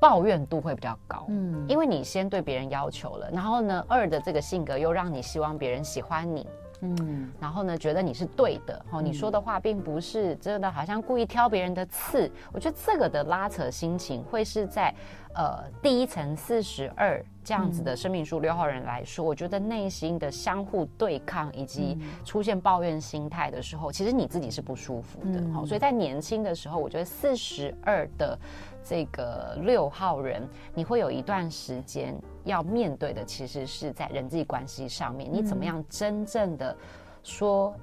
[0.00, 6.46] 抱怨度会比较高，嗯，因为你先对别人要求了，然后呢，二的这个性格又让你希望别人喜欢你，
[6.82, 12.30] 嗯，然后呢，觉得你是对的，哦，你说的话并不是真的，好像故意挑别人的刺。
[12.52, 14.94] 我觉得这个的拉扯心情会是在，
[15.34, 28.38] 呃，第一层四十二这样子的生命数六号人来说，我觉得内心的相互对抗以及出现抱怨心态的时候，其实你自己是不舒服的，好，所以在年轻的时候，我觉得四十二的。
[28.82, 32.14] 这个六号人，你会有一段时间
[32.44, 36.76] 要面对的，其实是在人际关系上面，你怎么样真正的
[37.22, 37.74] 说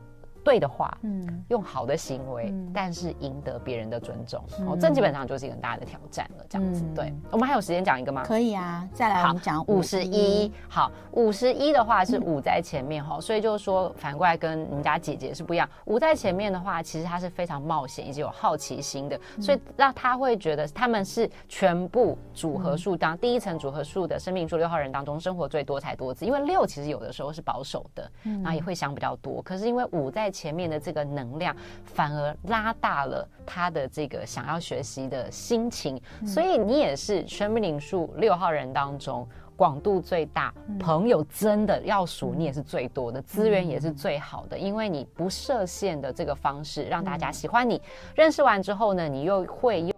[0.46, 6.46] 对的话，嗯，用好的行为，嗯、但是赢得别人的尊重，嗯、哦，这基本上就是一个很大的挑战了。
[6.48, 8.24] 这样子，嗯、对，我们还有时间讲一个吗？
[8.24, 10.52] 可以啊，再来我们讲五十一。
[10.70, 15.68] 好，五十一的话是五在前面哈，嗯、所以就是说反过来跟你们家姐姐是不一样。
[15.86, 30.35] 五在前面的话，其实他是非常冒险以及有好奇心的，嗯、所以让他会觉得他们是全部组合数当、嗯、第一层组合数的生命数六号人当中生活最多才多姿，因为六其实有的时候是保守的，嗯，然后也会想比较多，可是因为五在。
[30.36, 31.56] 前面的这个能量
[31.86, 39.26] 反而拉大了他的这个想要学习的心情，嗯、所以你也是生命灵数六号人当中
[39.56, 47.78] 广度最大，嗯、朋友真的要数你也是最多的，资、嗯、源也是最好的，因为你不设限的这个方式让大家喜欢你。
[47.78, 47.82] 嗯、
[48.16, 49.94] 认识完之后呢，你又会用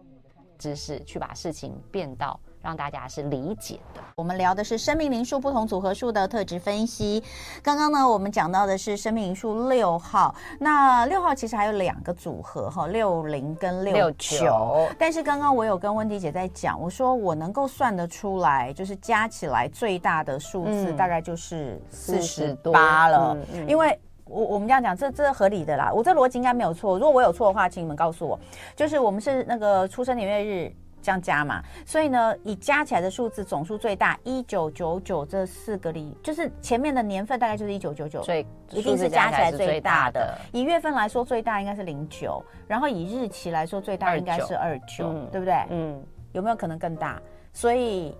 [0.59, 2.39] 知识去把事情变到。
[2.67, 4.01] 让大家是理解的。
[4.17, 7.23] 我们聊的是生命灵数不同组合数的特质分析。
[7.63, 10.35] 刚刚呢，我们讲到的是生命灵数六号。
[10.59, 14.85] 那六号其实还有两个组合哈，六零跟六九。
[14.99, 23.33] 但是刚刚我有跟温迪姐在讲，我说我能够算得出来，就是加起来最大的数字大概就是四十八了。
[23.33, 25.89] 嗯嗯、因为我我们这样讲，这这合理的啦。
[25.93, 26.99] 我这逻辑应该没有错。
[26.99, 28.37] 如果我有错的话，请你们告诉我。
[28.75, 30.75] 就是我们是那个出生年月日。
[31.07, 40.37] 这样加嘛，所以呢，以加起来的数字总数最大一九九九这四个里，就是前面的年份大概就是一九九九，所以一定是加起来最大的。
[40.51, 45.65] 以月份来说，最大应该是零九，然后以日期来说，最大应该是二九，对不对？
[45.69, 46.03] 嗯，
[46.33, 47.21] 有没有可能更大？
[47.53, 48.13] 所以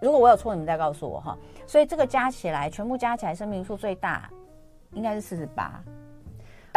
[0.00, 1.36] 如果我有错，你们再告诉我哈。
[1.66, 4.30] 所以这个加起来，全部加起来，生命数最大
[4.92, 5.82] 应该是四十八。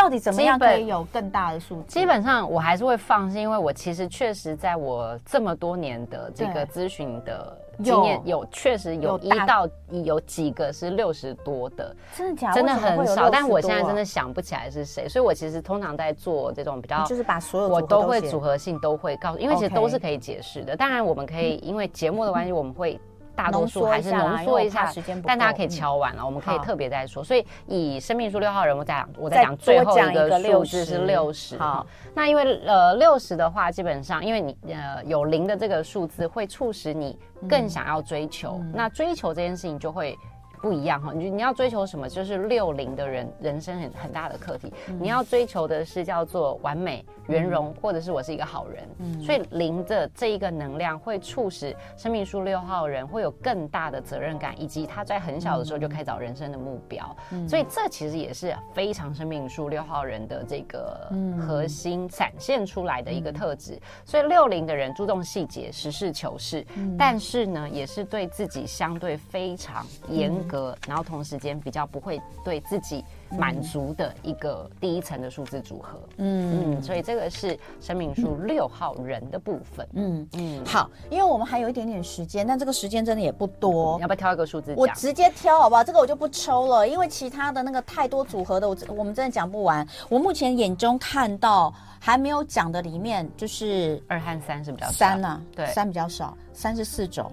[0.02, 2.00] 到底怎么样可以有更大的数字？
[2.00, 12.56] 基本上我还是会放心，因为我其实确实在我这么多年的这个咨询的经验，有确实有一到有几个是六十多的，真的假的？
[12.56, 20.76] 真的很少，但我现在真的想不起来是谁，所以我其实通常在做这种比较，就是把所有我都会组合性都会告诉，因为其实都是可以解释的。
[20.76, 23.00] 当然我们可以因为节目的关系， 我们会。
[23.42, 27.24] 大多数还是浓缩一下，时间但大家可以敲完了，嗯、我们可以特别再说。
[27.24, 31.58] 所以以生命数六号人物在讲，我在讲最后一个数字是六十。
[31.58, 37.18] 好，那因为呃六十的话，基本上因为你呃有零的这个数字，会促使你
[37.50, 38.60] 更想要追求。
[38.62, 40.18] 嗯、那追求这件事情就会。
[40.62, 42.08] 不一样哈，你你要追求什么？
[42.08, 44.72] 就是六零的人人生很很大的课题。
[44.88, 48.88] 嗯、你要追求的是叫做完美、圆融，嗯、或者是我是一个好人。
[49.00, 57.18] 嗯，所以零的这一个能量会促使生命数六号人会有更大的责任感，以及他在很小的时候就开始找人生的目标。
[57.32, 63.74] 嗯，所以这其实也是非常生命数六号人的这个核心展现出来的一个特质。
[63.74, 70.51] 嗯、所以六零的人注重细节、实事求是，嗯、但是呢，也是对自己相对非常严格。
[70.52, 84.76] 个，然后同时间比较不会对自己满足的一个第一层的数字组合，嗯嗯，所以这个是生命数六号人的部分，嗯嗯，好，因为我们还有一点点时间，但这个时间真的也不多，要不要挑一个数字？
[84.78, 85.82] 我直接挑好不好？
[85.84, 89.88] 这个我就不抽了，因为其他的那个太多组合的，我我们真的讲不完。
[90.10, 97.32] 我目前眼中看到还没有讲的里面，就是二和三是比较少三呢，对，三比较少，三十四种，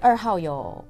[0.00, 0.84] 二号有。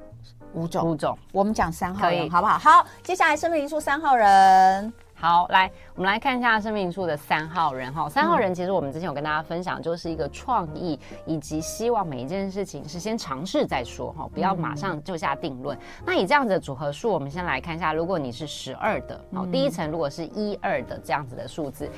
[0.55, 2.59] 五种，五种，我们讲三号人，好不好？
[2.59, 8.09] 好，接下来生命灵数三号人，好，来，我们来看一下生命数的三号人哈。
[8.09, 15.76] 三号人其实我们之前有跟大家分享，就是一个创意以及希望每一件事情是先尝试再说哈，不要马上就下定论。
[16.05, 21.90] 那以这样子的组合数，我们先来看一下，如果你是十二的，好，第一层如果是一二的这样子的数字。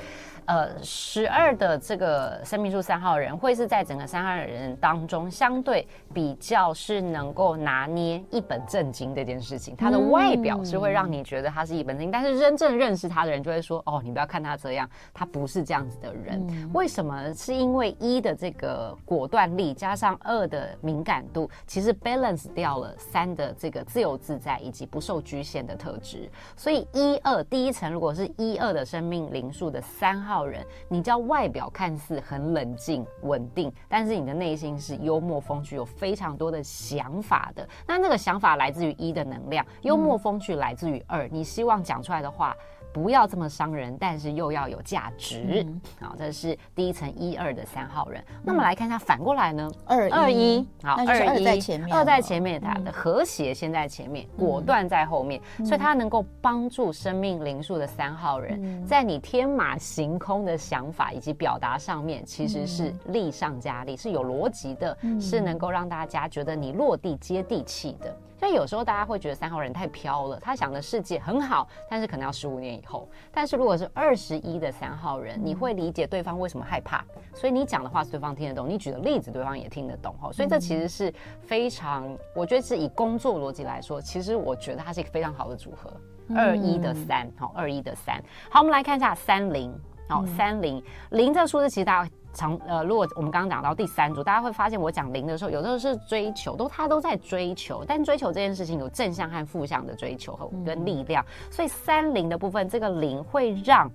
[0.51, 9.77] 呃，十二的这个生命数三号人会是在整个三号人当中相对比较是能够拿捏一本正经这件事情。
[9.77, 16.45] 他的外表是会让你觉得他是一本正经，但是真正认识他的人就会说：“哦，你不要看他这样，他不是这样子的人。”
[16.75, 17.33] 为什么？
[17.33, 26.29] 是因为一的这个果断力加上二的敏感度，其实 balance 掉了三的这个自由自在以及不受局限的特质。
[26.57, 30.40] 所以一二第一层如果是一二的生命灵数的三号。
[30.45, 37.67] 人，你叫外表看似很冷静稳定，但是你的内心是幽默风趣，有非常多的想法的。
[37.87, 41.27] 那那个想法来自于一的能量，幽默风趣来自于二。
[41.29, 42.55] 你希望讲出来的话。
[42.93, 45.65] 不要这么伤人，但是又要有价值。
[45.65, 48.21] 嗯、好，这是第一层一二的三号人。
[48.29, 49.69] 嗯、那么来看一下反过来呢？
[49.85, 51.43] 二二一，好，二一。
[51.43, 68.15] 在前面，二在前面，它的和谐先在前面，嗯、果断在后面，嗯、所以它能够帮助生命灵数的三号人，嗯、在你天马行空的想法以及表达上面，其实是力上加力，是有逻辑的，嗯、是能够让大家觉得你落地接地气的。
[68.41, 73.07] 所以有时候大家会觉得三号人太飘了，他想的世界很好，但是可能要十五年以后。
[73.31, 80.31] 但是如果是二十一的三号人，你会理解对方为什么害怕，所以你讲的话对方听得懂，你举的例子对方也听得懂哈。
[80.31, 81.13] 所以这其实是
[81.43, 85.93] 非常，我觉得是以工作逻辑来说，其实我觉得它是一个非常好的组合。
[86.35, 88.19] 二一的三，好，二一的三。
[88.49, 89.71] 好，我们来看一下三零，
[90.09, 92.09] 好，三零零这个数字其实大家。
[92.33, 103.89] 长呃，如果我们刚刚讲到第三组，大家会发现我讲零的时候，有的时候是追求，都他都在追求，但追求这件事情有正向和负向的追求和跟力量，嗯、所以三零的部分，这个零会让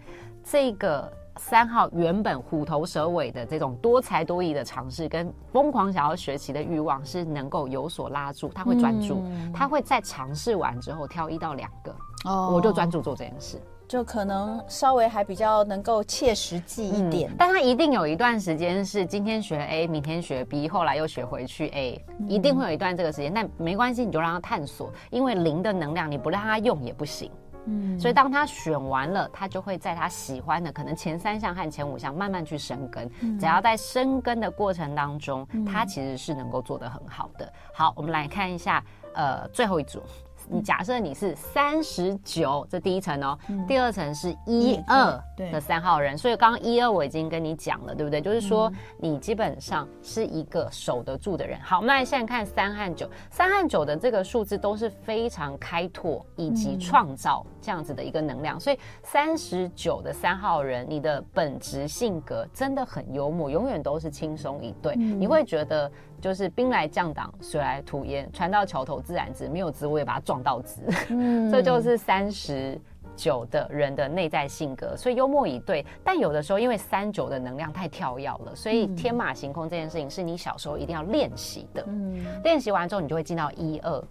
[0.45, 13.61] 这个三号原本虎头蛇尾的这种多才多艺的尝试跟疯狂想要学习的欲望是能够有所拉住，他会专注，嗯、他会在尝试完之后挑一到两个，哦，我就专注做这件事。
[13.89, 23.32] 就可能稍微还比较能够切实际一点，嗯，但他一定有一段时间是今天学 A，明天学 B，后来又学回去 A，一定会有一段这个时间。
[23.32, 27.30] 但没关系，你就让他探索，因为零的能量你不让他用也不行。
[27.68, 33.11] 嗯，所以当他选完了，他就会在他喜欢的可能前三项和前五项慢慢去生根。
[33.39, 37.53] 只要在生根的过程当中，他其实是能够做得很好的。
[37.72, 38.84] 好，我们来看一下，
[39.14, 40.03] 呃，最后一组。
[40.49, 48.20] 你假设你是三十九，这第一层哦，嗯、第二层是一二的三号人，所以刚刚一二我已经跟你讲了，对不对？
[48.20, 51.61] 就是说你基本上是一个守得住的人。
[51.61, 65.90] 好，我们来现在看三和九，三和九的这个数字都是非常开拓以及创造这样子的一个能量，所以三十九的三号人，你的本质性格真的很幽默，永远都是轻松一对，你会觉得。
[66.26, 70.80] 就是兵来将挡，水来土掩，船到桥头自然直，没有直我也把它撞到直。
[71.10, 72.76] 嗯，这就是三十
[73.14, 75.86] 九的人的内在性格，所以幽默以对。
[76.02, 81.84] 但有的时候，因为三九的能量太跳跃了，所以天马行空这件事情是你小时候一定要练习的。
[81.86, 84.02] 嗯，练习完之后，你就会进到一二，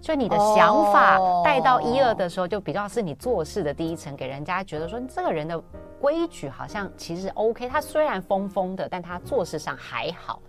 [0.00, 5.62] 所以你的想法带到一二的时候，就比较是你做事的第一层，给人家觉得说这个人的
[6.00, 7.68] 规矩好像其实 OK。
[7.68, 10.40] 他虽然疯疯的，但他做事上还好。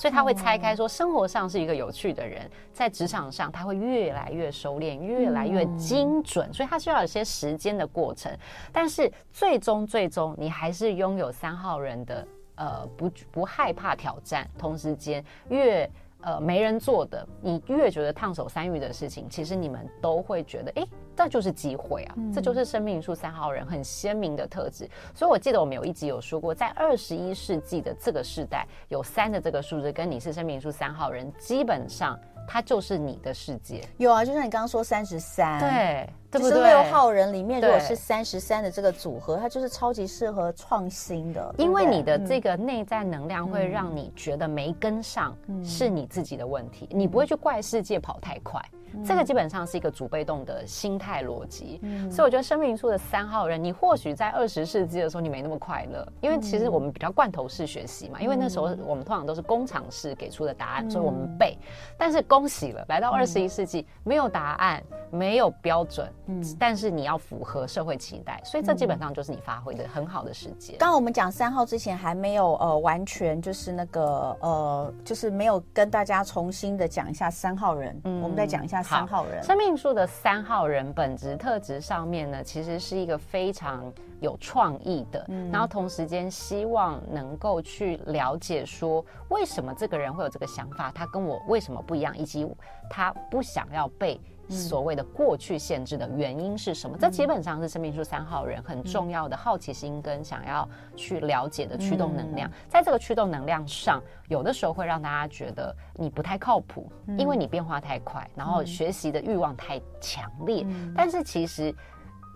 [0.00, 6.50] 所以他会拆开说，生活上是一个有趣的人，在职场上他会越来越收敛，越来越精准。
[6.54, 8.34] 所以他需要有些时间的过程，
[8.72, 15.86] 但是最终最终你还是拥有三号人的呃不不害怕挑战，同时间越。
[16.22, 24.88] 呃，没人做的，你越觉得烫手山芋的事情，其实你们都会觉得，哎，这就是机会啊，嗯、这就是生命数三号人很鲜明的特质。
[25.14, 32.18] 所以我记得我们有一集有说过，在二十一世纪的这个时代，有三的这个数字，跟你是生命数三号人，基本上。
[32.48, 48.62] 它就是你的世界，有啊，就像你刚刚说三十三，对，就是六号人里面，如果是三十三的这个组合，它就是超级适合创新的，因为你的这个内在能量会让你觉得没跟上是你自己的问题，你不会去怪世界跑太快。
[49.04, 61.56] 这个基本上是一个主被动的心态逻辑，嗯、所以我觉得生命数的三号人，你或许在二十世纪的时候你没那么快乐，因为其实我们比较罐头式学习嘛，嗯、因为那时候我们通常都是工厂式给出的答案，嗯、所以我们背。
[61.96, 70.76] 但是恭喜了，来到二十一世纪，嗯、没有答案，没有标准，嗯，但是你要符合社会期待，所以这基本上就是你发挥的很好的时间。
[70.78, 79.42] 刚刚我们讲三号之前还没有呃完全就是那个呃就是没有跟大家重新的讲一下三号人，嗯，我们再讲一下三号人。
[79.42, 92.46] 生命数的三号人本质特质上面呢，其实是一个非常有创意的，嗯，然后同时间希望能够去了解说为什么这个人会有这个想法，他跟我为什么不一样，以及
[92.88, 94.20] 他不想要被。
[94.50, 96.96] 所谓的过去限制的原因是什么？
[96.98, 102.50] 这基本上是生命数三号人很重要的好奇心跟想要去了解的驱动能量。
[102.68, 110.66] 在这个驱动能量上，有的时候会让大家觉得你不太靠谱，因为你变化太快，然后学习的欲望太强烈。
[110.94, 111.74] 但是其实。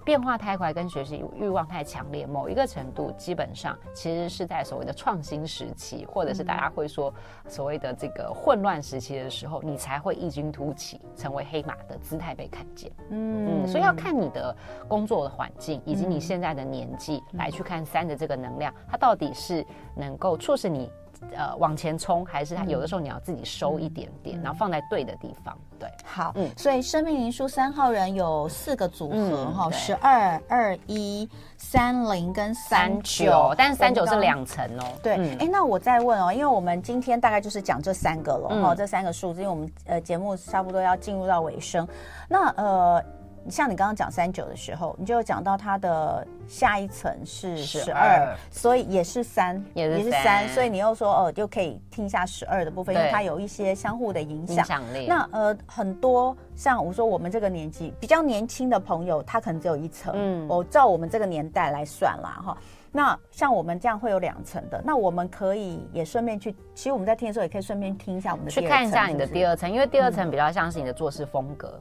[0.05, 7.12] 变化太快，跟学习欲望太强烈，某一个程度，基本上其实是在所谓的创新时期，或者是大家会说
[7.48, 12.92] 所谓的这个混乱时期的时候，你才会异军突起，成为黑马的姿态被看见。
[13.09, 14.55] 嗯，嗯，所以要看你的
[14.86, 19.64] 工作的环境以及你现在的年纪来去看三的这个能量，它到底是
[19.96, 20.90] 能够促使你。
[21.34, 25.56] 呃，往前冲，还是他有的时候你要自己收一点点，嗯、然后放在对的地方。
[25.78, 34.84] 对，好，嗯，所以生命灵数三号人有四个组合哈，十二、二一、三零跟三九，但是三九是两层哦。
[35.02, 41.86] 对，哎、嗯，那我再问哦，因为我们今天大概就是讲这三个了哈，嗯、这三个数字，因为我们呃节目差不多要进入到尾声，
[42.28, 43.04] 那呃。
[43.51, 54.57] 像你刚刚讲三九的时候，你就讲到它的下一层是十二，所以也是三，也是三，所以你又说哦，就可以听一下十二的部分，因为它有一些相互的影响。
[54.57, 55.07] 影响力。
[55.07, 60.12] 那呃，很多像我说我们这个年纪比较年轻的朋友，他可能只有一层。
[60.16, 62.57] 嗯，我照我们这个年代来算啦哈。
[62.97, 71.80] 那像我们这样会有两层的，那我们可以也顺便去，其实我们在听的时候也可以顺便听一下我们的第二层，去看一下你的第二层，因为第二层比较像是你的做事风格。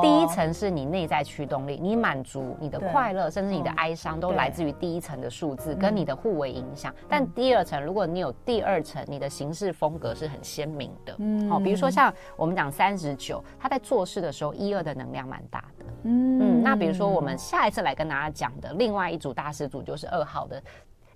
[0.00, 6.94] 第一层是你内在驱动力，你满足你的快乐，甚至你的哀伤，都来自于第一层的数字跟你的互为影响。
[7.08, 11.14] 但第二层，如果你有第二层，你的行事风格是很鲜明的。
[11.18, 15.84] 嗯，好，比如说像我们讲三十九，他在做事的时候，一二的能量蛮大的。
[16.04, 20.62] 嗯，那比如说我们下一次来跟大家讲的另外一组大师组就是二号的，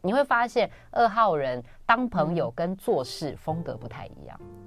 [0.02, 4.36] 你会发现二号人当朋友跟做事风格不太一样。
[4.40, 4.65] 嗯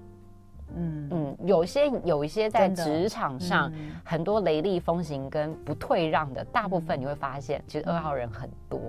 [0.80, 3.72] 嗯，有些有一些在职场上
[4.04, 8.80] 很多雷厉风行跟不退让的，大部分你会发现，其实二号人很多。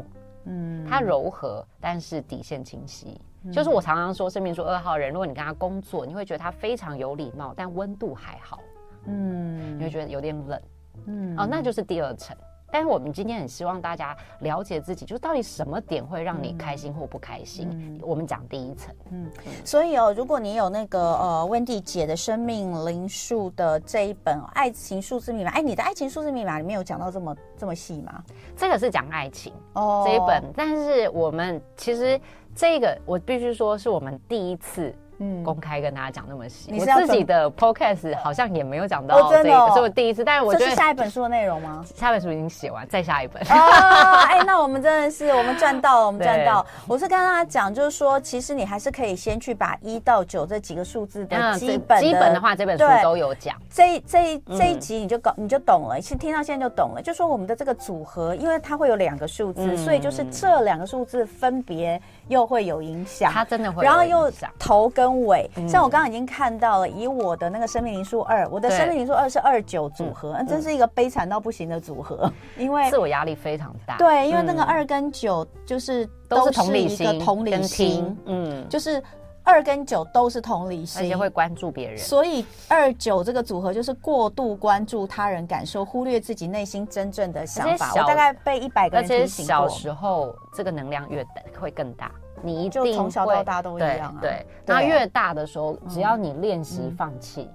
[0.44, 3.20] 嗯，他柔和，但是底线清晰。
[3.52, 8.60] 就是我常常说，生命数二号人，如果你跟他工作，你会觉得他非常有礼貌，但温度还好。
[9.06, 10.60] 嗯，你会觉得有点冷。
[11.06, 12.36] 嗯，哦，那就是第二层。
[12.70, 17.68] 但是我们今天很希望大家了解自己，就是到底什么点会让你开心或不开心。
[17.72, 19.30] 嗯、我们讲第一层，嗯，
[19.64, 28.22] 所以哦，如果你有那个呃，Wendy 姐的生命灵数的这一本爱情数字密码，哎，你的爱情数字密码里面有讲到这么这么细吗？
[28.56, 32.20] 这个是讲爱情哦，这一本，但是我们其实
[32.54, 34.94] 这个我必须说是我们第一次。
[35.20, 40.24] 嗯，公开跟大家讲那么细，我自己的 podcast 好像也没有讲到这个，是我第一次。
[40.24, 41.84] 但是我觉得这是下一本书的内容吗？
[41.94, 43.42] 下一本书已经写完，再下一本。
[43.42, 46.64] 哦，哎，那我们真的是我们赚到了，我们赚到。
[46.88, 53.54] 我是跟大家讲，就是说，其实你还是可以先去把一到九这几个数字的基本，基本的话，这本书都有讲。
[53.70, 57.02] 这这这一集你就搞你就懂了，其实听到现在就懂了。
[57.02, 62.00] 就说我们的这个组合，因为它会有两个数字，所以就是这两个数字分别
[62.30, 63.30] 又会有影响。
[63.30, 65.90] 它真的会，然后又头跟尾，像我。
[65.90, 73.96] 刚刚已经看到了，以我的那个生命灵数二，我的生命灵数二是二九组合，那真是一个悲惨到不行的组合，因为自我压力非常大。
[73.96, 79.02] 对，因为那个二跟九就是都是同理心，同理心，嗯，就是
[79.42, 87.90] 二跟九都是同理心，而且会关注别人，所以二九这个组合就是过度关注他人感受，忽略自己内心真正的想法。
[87.96, 92.12] 我大概被一百个人提醒过，小时候这个能量越大会更大。
[92.42, 94.18] 你一定从小到大都一样啊。
[94.20, 97.48] 对，那越大的时候，只要你练习放弃，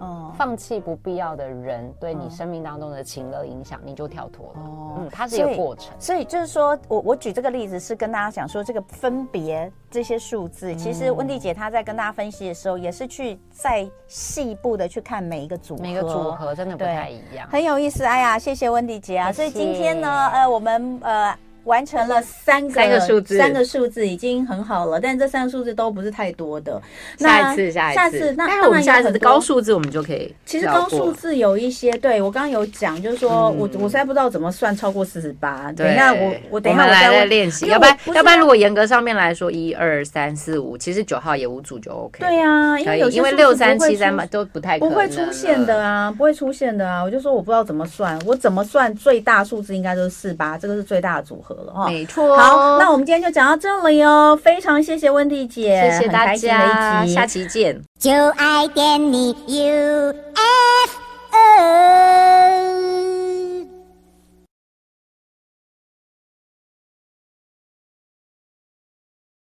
[0.00, 4.60] 嗯，放弃不必要的人对你生命当中的情乐影响，你就跳脱了。
[4.60, 5.94] 哦，嗯，它是一个过程。
[5.98, 18.04] 所以就是说我我举这个例子是跟大家讲说，这个分别这些数字，其实温蒂姐她在跟大家分析的时候，也是去再细部的去看每一个组合，每个组合真的不太一样，很有意思。
[18.04, 19.32] 哎呀，谢谢温蒂姐啊！
[19.32, 21.34] 所以今天呢，呃，我们呃。
[21.66, 26.80] 完成了三个三个数字，三个数字已经很好了，但这三个数字都不是太多的。
[27.18, 30.34] 下一次，下一次，下次那当然下一次高数字我们就可以。
[30.44, 35.70] 其实高数字有一些，对我刚刚有讲，就是说我我实在不知道怎么算超过四十八。
[35.72, 42.20] 等一下我我等一下我来再练习，要不然要不然如果严格上面来说，一二三四五，其实九号也五组就 OK。
[42.20, 47.02] 对呀，因为有因为六三七三嘛都不太不会出现的啊，不会出现的啊。
[47.02, 51.55] 我就说我不知道怎么算，我怎么算最大数字应该就是四八，这个是最大的组合
[51.88, 54.36] 没错，好，那我们今天就讲到这里哟。
[54.36, 57.80] 非常谢谢温蒂姐，谢谢大家，下期见。
[57.98, 60.36] 就爱点你 UFO。